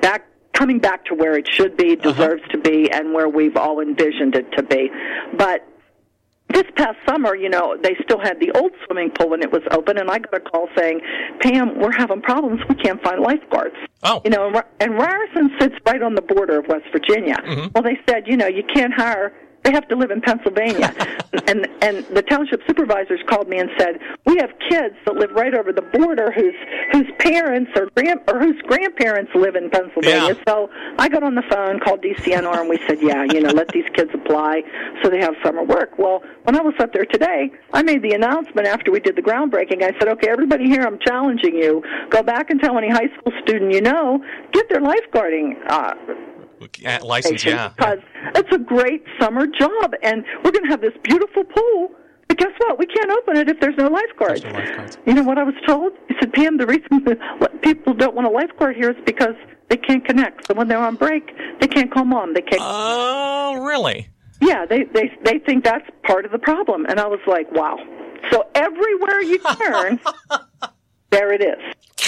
back 0.00 0.26
coming 0.52 0.78
back 0.78 1.04
to 1.06 1.14
where 1.14 1.36
it 1.36 1.48
should 1.48 1.76
be, 1.76 1.96
uh-huh. 1.96 2.12
deserves 2.12 2.42
to 2.50 2.58
be, 2.58 2.90
and 2.90 3.12
where 3.12 3.28
we've 3.28 3.56
all 3.56 3.80
envisioned 3.80 4.34
it 4.34 4.50
to 4.52 4.62
be. 4.62 4.90
But 5.36 5.66
this 6.52 6.64
past 6.76 6.98
summer, 7.08 7.34
you 7.34 7.48
know, 7.48 7.76
they 7.82 7.96
still 8.04 8.20
had 8.20 8.38
the 8.40 8.50
old 8.52 8.72
swimming 8.84 9.10
pool 9.10 9.30
when 9.30 9.42
it 9.42 9.50
was 9.50 9.62
open, 9.70 9.98
and 9.98 10.10
I 10.10 10.18
got 10.18 10.34
a 10.34 10.40
call 10.40 10.68
saying, 10.76 11.00
"Pam, 11.40 11.78
we're 11.78 11.92
having 11.96 12.20
problems. 12.20 12.60
We 12.68 12.74
can't 12.74 13.02
find 13.02 13.20
lifeguards." 13.20 13.76
Oh. 14.02 14.20
you 14.24 14.30
know, 14.30 14.46
and 14.48 14.62
and 14.80 14.98
Ryerson 14.98 15.50
sits 15.60 15.74
right 15.86 16.02
on 16.02 16.14
the 16.14 16.22
border 16.22 16.58
of 16.58 16.66
West 16.68 16.84
Virginia. 16.92 17.36
Mm-hmm. 17.36 17.68
Well, 17.74 17.82
they 17.82 17.98
said, 18.08 18.26
you 18.26 18.36
know, 18.36 18.46
you 18.46 18.64
can't 18.74 18.92
hire. 18.92 19.32
They 19.64 19.72
have 19.72 19.86
to 19.88 19.96
live 19.96 20.10
in 20.10 20.20
Pennsylvania, 20.20 20.94
and 21.46 21.68
and 21.82 22.04
the 22.14 22.22
township 22.22 22.62
supervisors 22.66 23.20
called 23.28 23.48
me 23.48 23.58
and 23.58 23.70
said, 23.78 23.98
"We 24.26 24.36
have 24.38 24.50
kids 24.68 24.94
that 25.06 25.14
live 25.14 25.30
right 25.32 25.54
over 25.54 25.72
the 25.72 25.82
border 25.82 26.30
whose 26.32 26.54
whose 26.92 27.10
parents 27.18 27.70
or 27.76 27.88
grand 27.94 28.20
or 28.28 28.38
whose 28.40 28.60
grandparents 28.62 29.32
live 29.34 29.56
in 29.56 29.70
Pennsylvania." 29.70 30.34
Yeah. 30.34 30.42
So 30.48 30.70
I 30.98 31.08
got 31.08 31.22
on 31.22 31.34
the 31.34 31.42
phone, 31.50 31.80
called 31.80 32.02
DCNR, 32.02 32.60
and 32.60 32.68
we 32.68 32.78
said, 32.86 32.98
"Yeah, 33.00 33.24
you 33.24 33.40
know, 33.40 33.50
let 33.50 33.68
these 33.68 33.86
kids 33.94 34.10
apply 34.14 34.62
so 35.02 35.10
they 35.10 35.20
have 35.20 35.34
summer 35.44 35.62
work." 35.62 35.98
Well, 35.98 36.22
when 36.44 36.56
I 36.56 36.62
was 36.62 36.74
up 36.80 36.92
there 36.92 37.06
today, 37.06 37.50
I 37.72 37.82
made 37.82 38.02
the 38.02 38.12
announcement 38.12 38.66
after 38.66 38.90
we 38.90 39.00
did 39.00 39.16
the 39.16 39.22
groundbreaking. 39.22 39.82
I 39.82 39.96
said, 39.98 40.08
"Okay, 40.08 40.28
everybody 40.28 40.64
here, 40.64 40.82
I'm 40.82 40.98
challenging 40.98 41.54
you. 41.54 41.82
Go 42.10 42.22
back 42.22 42.50
and 42.50 42.60
tell 42.60 42.78
any 42.78 42.90
high 42.90 43.08
school 43.18 43.32
student 43.42 43.72
you 43.72 43.80
know 43.80 44.22
get 44.52 44.68
their 44.68 44.80
lifeguarding 44.80 45.56
uh, 45.68 45.82
Uh, 45.82 45.94
License, 47.02 47.44
yeah. 47.44 47.68
because 47.76 47.98
it's 48.34 48.52
a 48.52 48.58
great 48.58 49.04
summer 49.20 49.46
job, 49.46 49.94
and 50.02 50.24
we're 50.44 50.52
going 50.52 50.64
to 50.64 50.70
have 50.70 50.80
this 50.80 50.94
beautiful 51.02 51.44
pool 51.44 51.90
But 52.28 52.38
guess 52.38 52.52
what? 52.58 52.78
We 52.78 52.86
can't 52.86 53.10
open 53.10 53.36
it 53.36 53.48
if 53.50 53.60
there's 53.60 53.76
no 53.76 53.88
lifeguards. 53.88 54.40
There's 54.40 54.54
no 54.54 54.58
lifeguards. 54.60 54.98
You 55.06 55.14
know 55.14 55.22
what 55.22 55.36
I 55.38 55.42
was 55.42 55.54
told? 55.66 55.92
He 56.08 56.14
said, 56.18 56.32
Pam, 56.32 56.56
the 56.56 56.66
reason 56.66 57.04
that 57.04 57.62
people 57.62 57.92
don't 57.92 58.14
want 58.14 58.26
a 58.26 58.30
lifeguard 58.30 58.76
here 58.76 58.90
is 58.90 58.96
because 59.04 59.34
they 59.68 59.76
can't 59.76 60.04
connect. 60.04 60.46
So 60.46 60.54
when 60.54 60.66
they're 60.68 60.78
on 60.78 60.96
break, 60.96 61.30
they 61.60 61.66
can't 61.66 61.92
call 61.92 62.04
mom. 62.06 62.32
They 62.34 62.40
can't. 62.40 62.62
Oh, 62.64 63.62
really? 63.62 64.08
Yeah, 64.40 64.64
they 64.66 64.84
they 64.84 65.12
they 65.24 65.38
think 65.40 65.62
that's 65.64 65.88
part 66.04 66.24
of 66.24 66.32
the 66.32 66.38
problem. 66.38 66.86
And 66.86 66.98
I 66.98 67.06
was 67.06 67.20
like, 67.26 67.50
wow. 67.52 67.76
So 68.30 68.44
everywhere 68.54 69.20
you 69.20 69.38
turn, 69.38 70.00
there 71.10 71.32
it 71.32 71.42
is. 71.42 71.58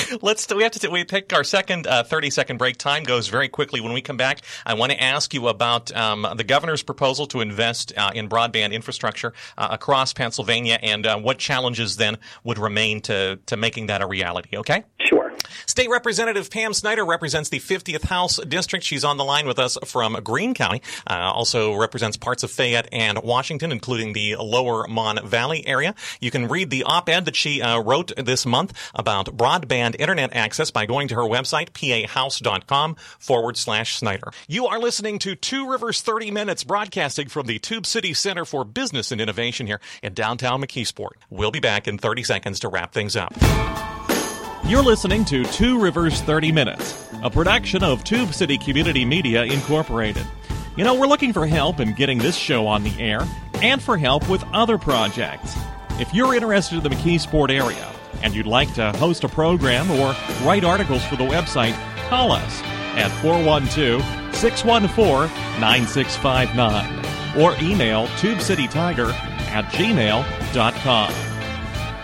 Let's. 0.22 0.52
We 0.52 0.62
have 0.62 0.72
to. 0.72 0.88
We 0.88 1.04
take 1.04 1.32
our 1.32 1.44
second 1.44 1.86
uh, 1.86 2.02
thirty 2.04 2.30
second 2.30 2.58
break. 2.58 2.76
Time 2.76 3.04
goes 3.04 3.28
very 3.28 3.48
quickly. 3.48 3.80
When 3.80 3.92
we 3.92 4.00
come 4.00 4.16
back, 4.16 4.40
I 4.64 4.74
want 4.74 4.92
to 4.92 5.02
ask 5.02 5.34
you 5.34 5.48
about 5.48 5.94
um, 5.94 6.26
the 6.36 6.44
governor's 6.44 6.82
proposal 6.82 7.26
to 7.28 7.40
invest 7.40 7.92
uh, 7.96 8.10
in 8.14 8.28
broadband 8.28 8.72
infrastructure 8.72 9.32
uh, 9.56 9.68
across 9.70 10.12
Pennsylvania, 10.12 10.78
and 10.82 11.06
uh, 11.06 11.18
what 11.18 11.38
challenges 11.38 11.96
then 11.96 12.18
would 12.44 12.58
remain 12.58 13.00
to 13.02 13.38
to 13.46 13.56
making 13.56 13.86
that 13.86 14.02
a 14.02 14.06
reality. 14.06 14.56
Okay. 14.56 14.84
Sure. 15.00 15.32
State 15.66 15.88
Representative 15.90 16.50
Pam 16.50 16.72
Snyder 16.72 17.04
represents 17.04 17.48
the 17.48 17.58
50th 17.58 18.04
House 18.04 18.36
District. 18.36 18.84
She's 18.84 19.04
on 19.04 19.16
the 19.16 19.24
line 19.24 19.46
with 19.46 19.58
us 19.58 19.78
from 19.84 20.14
Greene 20.22 20.54
County. 20.54 20.82
Uh, 21.06 21.14
also 21.14 21.74
represents 21.74 22.16
parts 22.16 22.42
of 22.42 22.50
Fayette 22.50 22.88
and 22.92 23.22
Washington, 23.22 23.72
including 23.72 24.12
the 24.12 24.36
Lower 24.36 24.86
Mon 24.88 25.26
Valley 25.26 25.66
area. 25.66 25.94
You 26.20 26.30
can 26.30 26.48
read 26.48 26.70
the 26.70 26.84
op-ed 26.84 27.24
that 27.24 27.36
she 27.36 27.62
uh, 27.62 27.80
wrote 27.80 28.12
this 28.16 28.46
month 28.46 28.72
about 28.94 29.36
broadband 29.36 29.83
internet 29.92 30.34
access 30.34 30.70
by 30.70 30.86
going 30.86 31.08
to 31.08 31.14
her 31.14 31.22
website, 31.22 31.72
pahouse.com 31.72 32.96
forward 33.18 33.56
slash 33.56 33.96
Snyder. 33.96 34.30
You 34.48 34.66
are 34.66 34.78
listening 34.78 35.18
to 35.20 35.34
Two 35.34 35.70
Rivers 35.70 36.00
30 36.00 36.30
Minutes 36.30 36.64
broadcasting 36.64 37.28
from 37.28 37.46
the 37.46 37.58
Tube 37.58 37.86
City 37.86 38.14
Center 38.14 38.44
for 38.44 38.64
Business 38.64 39.12
and 39.12 39.20
Innovation 39.20 39.66
here 39.66 39.80
in 40.02 40.14
downtown 40.14 40.62
McKeesport. 40.62 41.12
We'll 41.28 41.50
be 41.50 41.60
back 41.60 41.86
in 41.86 41.98
30 41.98 42.22
seconds 42.22 42.60
to 42.60 42.68
wrap 42.68 42.92
things 42.92 43.16
up. 43.16 43.34
You're 44.66 44.82
listening 44.82 45.26
to 45.26 45.44
Two 45.44 45.78
Rivers 45.78 46.22
30 46.22 46.50
Minutes, 46.50 47.06
a 47.22 47.28
production 47.28 47.84
of 47.84 48.02
Tube 48.02 48.32
City 48.32 48.56
Community 48.56 49.04
Media 49.04 49.44
Incorporated. 49.44 50.26
You 50.76 50.84
know, 50.84 50.94
we're 50.94 51.06
looking 51.06 51.34
for 51.34 51.46
help 51.46 51.80
in 51.80 51.92
getting 51.94 52.18
this 52.18 52.34
show 52.34 52.66
on 52.66 52.82
the 52.82 52.98
air 52.98 53.20
and 53.62 53.82
for 53.82 53.98
help 53.98 54.28
with 54.28 54.42
other 54.52 54.78
projects. 54.78 55.54
If 56.00 56.12
you're 56.14 56.34
interested 56.34 56.78
in 56.78 56.82
the 56.82 56.88
McKeesport 56.88 57.50
area 57.50 57.92
and 58.22 58.34
you'd 58.34 58.46
like 58.46 58.72
to 58.74 58.92
host 58.92 59.24
a 59.24 59.28
program 59.28 59.90
or 59.90 60.14
write 60.42 60.64
articles 60.64 61.04
for 61.04 61.16
the 61.16 61.24
website, 61.24 61.74
call 62.08 62.32
us 62.32 62.62
at 62.96 63.10
412 63.22 64.02
614 64.34 65.30
9659 65.60 67.04
or 67.42 67.56
email 67.62 68.06
tubecitytiger 68.18 69.12
at 69.50 69.64
gmail.com. 69.66 71.33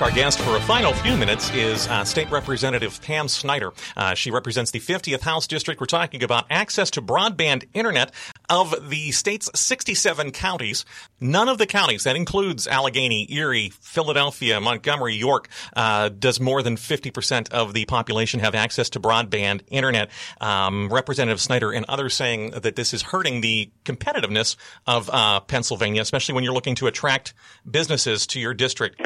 Our 0.01 0.11
guest 0.11 0.41
for 0.41 0.57
a 0.57 0.61
final 0.63 0.95
few 0.95 1.15
minutes 1.15 1.51
is 1.51 1.87
uh, 1.89 2.05
State 2.05 2.31
Representative 2.31 3.03
Pam 3.03 3.29
Snyder. 3.29 3.71
Uh, 3.95 4.15
she 4.15 4.31
represents 4.31 4.71
the 4.71 4.81
50th 4.81 5.21
House 5.21 5.47
District. 5.47 5.79
We're 5.79 5.87
talking 5.87 6.23
about 6.23 6.47
access 6.49 6.89
to 6.93 7.03
broadband 7.03 7.69
internet 7.75 8.11
of 8.49 8.89
the 8.89 9.11
state's 9.11 9.51
67 9.55 10.33
counties. 10.33 10.87
None 11.21 11.51
of 11.51 11.59
the 11.59 11.67
counties, 11.67 12.05
that 12.05 12.17
includes 12.17 12.67
Allegheny, 12.67 13.31
Erie, 13.31 13.69
Philadelphia, 13.69 14.59
Montgomery, 14.59 15.17
York, 15.17 15.51
uh, 15.77 16.09
does 16.09 16.41
more 16.41 16.63
than 16.63 16.77
50% 16.77 17.51
of 17.51 17.75
the 17.75 17.85
population 17.85 18.41
have 18.41 18.55
access 18.55 18.89
to 18.91 19.01
broadband 19.01 19.61
internet. 19.69 20.11
Um, 20.41 20.89
Representative 20.91 21.43
Snyder 21.43 21.73
and 21.73 21.85
others 21.91 22.15
saying 22.15 22.53
that 22.53 22.75
this 22.75 22.95
is 22.95 23.03
hurting 23.03 23.43
the 23.43 23.71
competitiveness 23.85 24.57
of 24.87 25.11
uh, 25.13 25.41
Pennsylvania, 25.41 26.01
especially 26.01 26.35
when 26.37 26.43
you're 26.43 26.55
looking 26.55 26.77
to 26.77 26.87
attract 26.87 27.35
businesses 27.71 28.27
to 28.29 28.41
your 28.41 28.55
district. 28.55 28.99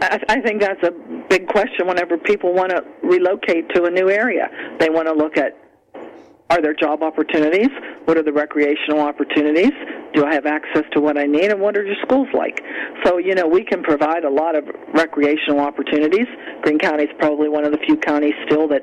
I, 0.00 0.20
I 0.28 0.40
think 0.40 0.60
that's 0.60 0.82
a 0.82 0.92
big 1.28 1.48
question 1.48 1.86
whenever 1.86 2.18
people 2.18 2.52
want 2.52 2.70
to 2.70 2.84
relocate 3.02 3.68
to 3.74 3.84
a 3.84 3.90
new 3.90 4.10
area. 4.10 4.48
They 4.78 4.90
want 4.90 5.08
to 5.08 5.14
look 5.14 5.36
at 5.36 5.56
are 6.48 6.62
there 6.62 6.74
job 6.74 7.02
opportunities? 7.02 7.70
What 8.04 8.16
are 8.16 8.22
the 8.22 8.32
recreational 8.32 9.00
opportunities? 9.00 9.72
Do 10.14 10.24
I 10.24 10.32
have 10.32 10.46
access 10.46 10.84
to 10.92 11.00
what 11.00 11.18
I 11.18 11.24
need? 11.24 11.50
And 11.50 11.60
what 11.60 11.76
are 11.76 11.84
your 11.84 11.96
schools 12.02 12.28
like? 12.32 12.60
So, 13.04 13.18
you 13.18 13.34
know, 13.34 13.48
we 13.48 13.64
can 13.64 13.82
provide 13.82 14.22
a 14.22 14.30
lot 14.30 14.54
of 14.54 14.64
recreational 14.94 15.58
opportunities. 15.58 16.26
Greene 16.62 16.78
County 16.78 17.04
is 17.04 17.10
probably 17.18 17.48
one 17.48 17.64
of 17.64 17.72
the 17.72 17.78
few 17.78 17.96
counties 17.96 18.34
still 18.46 18.68
that 18.68 18.82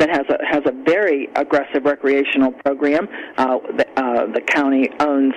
that 0.00 0.10
has 0.10 0.26
a 0.28 0.44
has 0.44 0.62
a 0.66 0.72
very 0.84 1.28
aggressive 1.36 1.84
recreational 1.84 2.50
program. 2.50 3.06
Uh, 3.36 3.58
the, 3.76 3.86
uh, 3.96 4.26
the 4.32 4.40
county 4.40 4.90
owns 4.98 5.34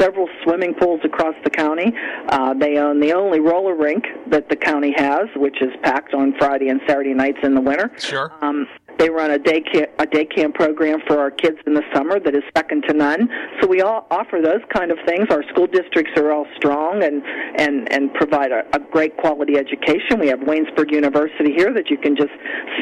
several 0.00 0.28
swimming 0.42 0.74
pools 0.74 1.00
across 1.04 1.34
the 1.44 1.50
county. 1.50 1.92
Uh, 2.28 2.54
they 2.54 2.78
own 2.78 3.00
the 3.00 3.12
only 3.12 3.40
roller 3.40 3.74
rink 3.74 4.04
that 4.28 4.48
the 4.48 4.56
county 4.56 4.92
has, 4.96 5.28
which 5.36 5.60
is 5.60 5.70
packed 5.82 6.14
on 6.14 6.34
Friday 6.38 6.68
and 6.68 6.80
Saturday 6.86 7.14
nights 7.14 7.38
in 7.42 7.54
the 7.54 7.60
winter. 7.60 7.90
Sure. 7.98 8.32
Um, 8.40 8.66
they 8.98 9.08
run 9.08 9.30
a 9.30 9.38
day 9.38 9.62
camp, 9.62 9.90
a 9.98 10.06
day 10.06 10.26
camp 10.26 10.54
program 10.54 10.98
for 11.06 11.18
our 11.18 11.30
kids 11.30 11.56
in 11.66 11.72
the 11.72 11.82
summer 11.94 12.20
that 12.20 12.34
is 12.34 12.42
second 12.54 12.84
to 12.86 12.92
none. 12.92 13.30
So 13.60 13.66
we 13.66 13.80
all 13.80 14.06
offer 14.10 14.40
those 14.42 14.60
kind 14.74 14.90
of 14.90 14.98
things. 15.06 15.28
Our 15.30 15.42
school 15.48 15.66
districts 15.66 16.12
are 16.16 16.30
all 16.32 16.46
strong 16.56 17.02
and 17.02 17.22
and 17.56 17.90
and 17.90 18.12
provide 18.12 18.52
a, 18.52 18.62
a 18.74 18.78
great 18.78 19.16
quality 19.16 19.56
education. 19.56 20.20
We 20.20 20.28
have 20.28 20.40
Waynesburg 20.40 20.90
University 20.90 21.54
here 21.54 21.72
that 21.72 21.88
you 21.88 21.96
can 21.96 22.14
just 22.14 22.32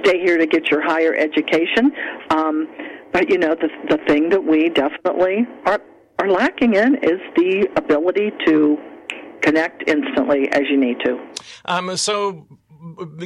stay 0.01 0.19
here 0.19 0.39
to 0.39 0.47
get 0.47 0.73
your 0.73 0.83
higher 0.83 1.15
education. 1.15 1.93
Um, 2.31 2.69
but 3.13 3.31
you 3.31 3.39
know 3.39 3.55
the 3.55 3.69
the 3.89 3.99
thing 4.09 4.29
that 4.31 4.43
we 4.43 4.71
definitely 4.71 5.47
are 5.67 5.81
are 6.19 6.31
lacking 6.31 6.75
in 6.75 6.97
is 6.97 7.21
the 7.37 7.69
ability 7.77 8.33
to 8.47 8.79
connect 9.41 9.89
instantly 9.89 10.49
as 10.53 10.63
you 10.71 10.77
need 10.77 10.99
to. 11.05 11.19
Um, 11.65 11.97
so 11.97 12.47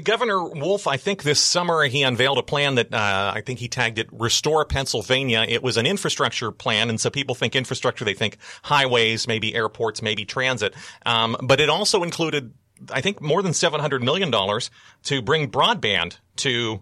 Governor 0.03 0.45
Wolf, 0.45 0.87
I 0.87 0.97
think 0.97 1.23
this 1.23 1.41
summer 1.41 1.85
he 1.85 2.03
unveiled 2.03 2.39
a 2.39 2.43
plan 2.43 2.77
that 2.77 2.93
uh, 2.93 3.33
I 3.35 3.43
think 3.43 3.59
he 3.59 3.69
tagged 3.69 3.99
it 3.99 4.09
"Restore 4.13 4.65
Pennsylvania." 4.65 5.45
It 5.47 5.63
was 5.63 5.77
an 5.77 5.87
infrastructure 5.87 6.51
plan, 6.51 6.89
and 6.89 7.01
so 7.01 7.11
people 7.11 7.35
think 7.35 7.55
infrastructure, 7.55 8.05
they 8.05 8.15
think 8.15 8.39
highways, 8.63 9.27
maybe 9.27 9.55
airports, 9.55 10.01
maybe 10.03 10.25
transit. 10.25 10.75
Um, 11.05 11.37
but 11.43 11.61
it 11.61 11.69
also 11.69 12.03
included, 12.03 12.55
I 12.91 13.01
think, 13.01 13.21
more 13.21 13.43
than 13.43 13.53
seven 13.53 13.81
hundred 13.81 14.03
million 14.03 14.31
dollars 14.31 14.71
to 15.05 15.21
bring 15.21 15.51
broadband 15.51 16.19
to 16.37 16.81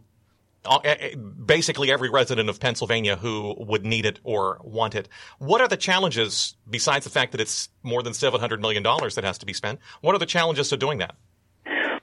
Uh, 0.62 0.78
uh, 0.84 1.16
basically 1.16 1.90
every 1.90 2.10
resident 2.10 2.50
of 2.50 2.60
Pennsylvania 2.60 3.16
who 3.16 3.54
would 3.58 3.84
need 3.84 4.04
it 4.04 4.20
or 4.24 4.60
want 4.62 4.94
it. 4.94 5.08
What 5.38 5.62
are 5.62 5.68
the 5.68 5.76
challenges 5.78 6.54
besides 6.68 7.04
the 7.04 7.10
fact 7.10 7.32
that 7.32 7.40
it's 7.40 7.70
more 7.82 8.02
than 8.02 8.12
seven 8.12 8.40
hundred 8.40 8.60
million 8.60 8.82
dollars 8.82 9.14
that 9.14 9.24
has 9.24 9.38
to 9.38 9.46
be 9.46 9.54
spent? 9.54 9.80
What 10.02 10.14
are 10.14 10.18
the 10.18 10.26
challenges 10.26 10.68
to 10.68 10.76
doing 10.76 10.98
that? 10.98 11.14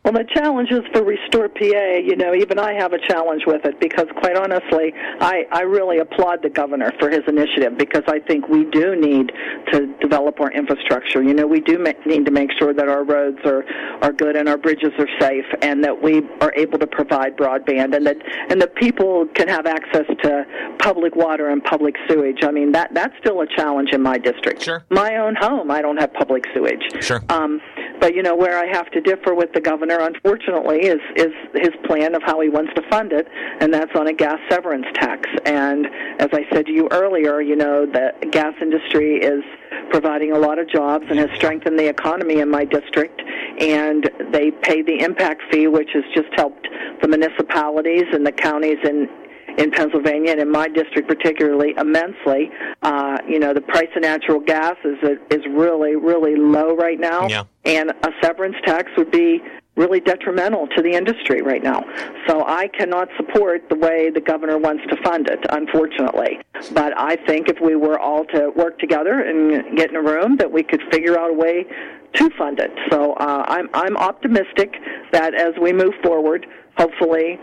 Well, 0.08 0.24
the 0.24 0.34
challenges 0.34 0.84
for 0.94 1.04
Restore 1.04 1.50
PA, 1.50 1.98
you 2.02 2.16
know, 2.16 2.34
even 2.34 2.58
I 2.58 2.72
have 2.76 2.94
a 2.94 2.98
challenge 2.98 3.44
with 3.46 3.66
it 3.66 3.78
because, 3.82 4.06
quite 4.16 4.38
honestly, 4.38 4.94
I, 5.20 5.44
I 5.52 5.64
really 5.64 5.98
applaud 5.98 6.44
the 6.44 6.50
governor 6.50 6.94
for 6.98 7.10
his 7.10 7.24
initiative 7.28 7.78
because 7.78 8.04
I 8.08 8.20
think 8.20 8.48
we 8.48 8.64
do 8.64 8.96
need 8.96 9.34
to 9.74 9.94
develop 10.00 10.40
our 10.40 10.50
infrastructure. 10.50 11.22
You 11.22 11.34
know, 11.34 11.46
we 11.46 11.60
do 11.60 11.78
ma- 11.78 11.92
need 12.06 12.24
to 12.24 12.32
make 12.32 12.54
sure 12.58 12.74
that 12.74 12.88
our 12.88 13.04
roads 13.04 13.40
are, 13.44 13.66
are 14.02 14.14
good 14.14 14.38
and 14.38 14.48
our 14.48 14.58
bridges 14.58 14.94
are 14.98 15.10
safe 15.20 15.44
and 15.62 15.84
that 15.84 16.02
we 16.02 16.22
are 16.40 16.54
able 16.56 16.80
to 16.80 16.88
provide 16.88 17.36
broadband 17.36 17.94
and 17.94 18.08
that 18.08 18.16
and 18.50 18.62
that 18.62 18.76
people 18.76 19.28
can 19.36 19.50
have 19.50 19.66
access 19.66 20.06
to 20.24 20.46
public 20.80 21.18
water 21.18 21.50
and 21.50 21.62
public 21.66 21.96
sewage. 22.08 22.46
I 22.46 22.52
mean, 22.52 22.72
that 22.72 22.94
that's 22.94 23.14
still 23.20 23.42
a 23.42 23.48
challenge 23.58 23.90
in 23.92 24.02
my 24.02 24.18
district. 24.18 24.64
Sure. 24.64 24.86
My 24.90 25.18
own 25.18 25.36
home, 25.36 25.70
I 25.70 25.82
don't 25.82 25.98
have 25.98 26.14
public 26.14 26.46
sewage. 26.54 26.84
Sure. 27.02 27.22
Um, 27.28 27.60
but 28.00 28.16
you 28.16 28.24
know, 28.24 28.36
where 28.36 28.58
I 28.58 28.68
have 28.68 28.90
to 28.92 29.02
differ 29.02 29.34
with 29.34 29.52
the 29.54 29.60
governor, 29.60 29.97
unfortunately, 30.02 30.86
is 30.86 31.02
is 31.16 31.34
his 31.54 31.72
plan 31.86 32.16
of 32.16 32.24
how 32.24 32.40
he 32.42 32.50
wants 32.50 32.74
to 32.76 32.82
fund 32.90 33.12
it, 33.14 33.28
and 33.60 33.74
that's 33.74 33.96
on 33.96 34.08
a 34.08 34.14
gas 34.14 34.40
severance 34.50 34.86
tax. 34.96 35.30
And 35.46 35.88
as 36.20 36.30
I 36.34 36.46
said 36.52 36.66
to 36.68 36.72
you 36.72 36.88
earlier, 36.92 37.42
you 37.42 37.56
know, 37.56 37.86
the 37.86 38.14
gas 38.32 38.54
industry 38.62 39.18
is 39.18 39.44
providing 39.90 40.32
a 40.32 40.38
lot 40.40 40.60
of 40.60 40.70
jobs 40.70 41.06
and 41.10 41.18
has 41.20 41.30
strengthened 41.36 41.80
the 41.80 41.88
economy 41.88 42.40
in 42.40 42.50
my 42.50 42.66
district. 42.66 43.22
And 43.60 44.10
they 44.32 44.52
pay 44.52 44.82
the 44.84 45.00
impact 45.00 45.42
fee, 45.52 45.68
which 45.68 45.90
has 45.94 46.04
just 46.14 46.30
helped 46.36 46.68
the 47.02 47.08
municipalities 47.08 48.06
and 48.14 48.26
the 48.26 48.32
counties 48.32 48.78
in 48.84 49.10
in 49.58 49.72
Pennsylvania 49.72 50.32
and 50.34 50.40
in 50.40 50.52
my 50.52 50.68
district 50.68 51.08
particularly 51.08 51.74
immensely. 51.78 52.52
Uh, 52.84 53.18
you 53.28 53.40
know, 53.40 53.54
the 53.56 53.62
price 53.62 53.88
of 53.96 54.04
natural 54.04 54.40
gas 54.40 54.76
is 54.86 54.98
is 55.32 55.44
really 55.50 55.96
really 55.96 56.36
low 56.36 56.76
right 56.76 57.00
now, 57.00 57.28
Yeah. 57.28 57.44
and 57.66 57.90
a 57.90 58.12
severance 58.22 58.58
tax 58.66 58.92
would 58.98 59.10
be 59.10 59.42
really 59.78 60.00
detrimental 60.00 60.68
to 60.76 60.82
the 60.82 60.92
industry 60.92 61.42
right 61.42 61.64
now. 61.64 61.84
So 62.28 62.44
I 62.46 62.68
cannot 62.68 63.08
support 63.16 63.70
the 63.70 63.76
way 63.76 64.10
the 64.10 64.20
governor 64.20 64.58
wants 64.58 64.84
to 64.90 64.98
fund 65.04 65.30
it, 65.30 65.40
unfortunately. 65.50 66.40
But 66.74 66.98
I 66.98 67.16
think 67.28 67.48
if 67.48 67.62
we 67.62 67.76
were 67.76 68.00
all 68.00 68.26
to 68.26 68.50
work 68.56 68.80
together 68.80 69.22
and 69.22 69.78
get 69.78 69.92
in 69.92 69.96
a 69.96 70.02
room, 70.02 70.38
that 70.38 70.52
we 70.52 70.64
could 70.64 70.82
figure 70.92 71.18
out 71.18 71.30
a 71.30 71.34
way 71.34 71.66
to 72.14 72.30
fund 72.32 72.60
it. 72.60 72.72
So 72.90 73.14
uh, 73.14 73.46
I'm 73.48 73.70
I'm 73.74 73.96
optimistic 73.98 74.74
that 75.12 75.36
as 75.36 75.54
we 75.62 75.72
move 75.72 75.94
forward, 76.04 76.48
hopefully 76.78 77.40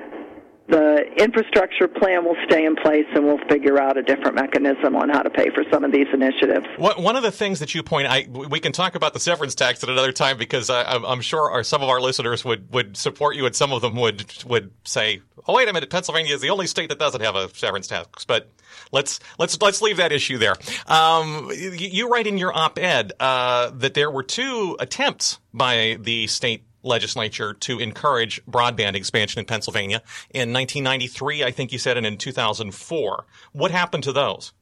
the 0.69 1.05
infrastructure 1.19 1.89
plan 1.89 2.25
will 2.25 2.37
stay 2.47 2.65
in 2.65 2.75
place 2.77 3.05
and 3.15 3.25
we'll 3.25 3.45
figure 3.49 3.79
out 3.79 3.99
a 3.99 4.03
different 4.03 4.35
mechanism 4.35 4.97
on 4.97 5.11
how 5.11 5.23
to 5.23 5.29
pay 5.29 5.51
for 5.51 5.63
some 5.71 5.85
of 5.85 5.93
these 5.93 6.07
initiatives. 6.13 6.67
One 6.79 7.17
of 7.17 7.23
the 7.23 7.31
things 7.31 7.61
that 7.61 7.75
you 7.75 7.83
point, 7.83 8.07
I, 8.09 8.27
we 8.31 8.61
can 8.61 8.73
talk 8.73 8.95
about 8.95 9.13
the 9.13 9.21
severance 9.21 9.55
tax 9.55 9.83
at 9.83 9.91
another 9.91 10.13
time 10.13 10.39
because 10.39 10.71
I, 10.71 10.95
am 10.95 11.21
sure 11.21 11.51
our, 11.51 11.63
some 11.63 11.83
of 11.83 11.91
our 11.91 12.01
listeners 12.01 12.45
would, 12.45 12.73
would 12.73 12.97
support 12.97 13.37
you 13.37 13.45
and 13.45 13.55
some 13.55 13.73
of 13.73 13.83
them 13.83 13.95
would 13.97 14.25
would 14.45 14.71
say, 14.85 15.21
"Oh, 15.47 15.55
wait 15.55 15.69
a 15.69 15.73
minute, 15.73 15.91
Pennsylvania 15.91 16.35
is 16.35 16.41
the 16.41 16.51
only 16.51 16.67
state 16.67 16.89
that 16.89 16.99
doesn't 16.99 17.21
have 17.21 17.37
a 17.37 17.55
severance 17.55 17.87
tax." 17.87 18.25
But 18.25 18.51
let's 18.91 19.21
let's 19.39 19.61
let's 19.61 19.83
leave 19.83 19.99
that 19.99 20.13
issue 20.13 20.39
there. 20.39 20.55
Um, 20.87 21.51
you, 21.53 21.71
you, 21.71 22.09
write 22.09 22.27
in 22.27 22.39
your 22.39 22.57
op-ed 22.57 23.13
uh, 23.21 23.71
that 23.75 23.95
there 23.95 24.11
were 24.11 24.23
two 24.23 24.77
attempts 24.81 25.39
by 25.53 25.99
the 26.01 26.27
state 26.27 26.65
legislature 26.85 27.55
to 27.55 27.79
encourage 27.79 28.45
broadband 28.47 28.95
expansion 28.95 29.41
in 29.41 29.45
Pennsylvania 29.45 30.03
in 30.31 30.53
1993, 30.53 31.45
I 31.45 31.51
think 31.51 31.73
you 31.73 31.79
said, 31.79 31.97
and 31.97 32.07
in 32.07 32.17
2004. 32.17 33.27
What 33.53 33.71
happened 33.71 34.05
to 34.05 34.13
those? 34.13 34.53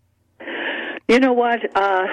You 1.08 1.18
know 1.18 1.32
what? 1.32 1.60
Uh, 1.76 2.06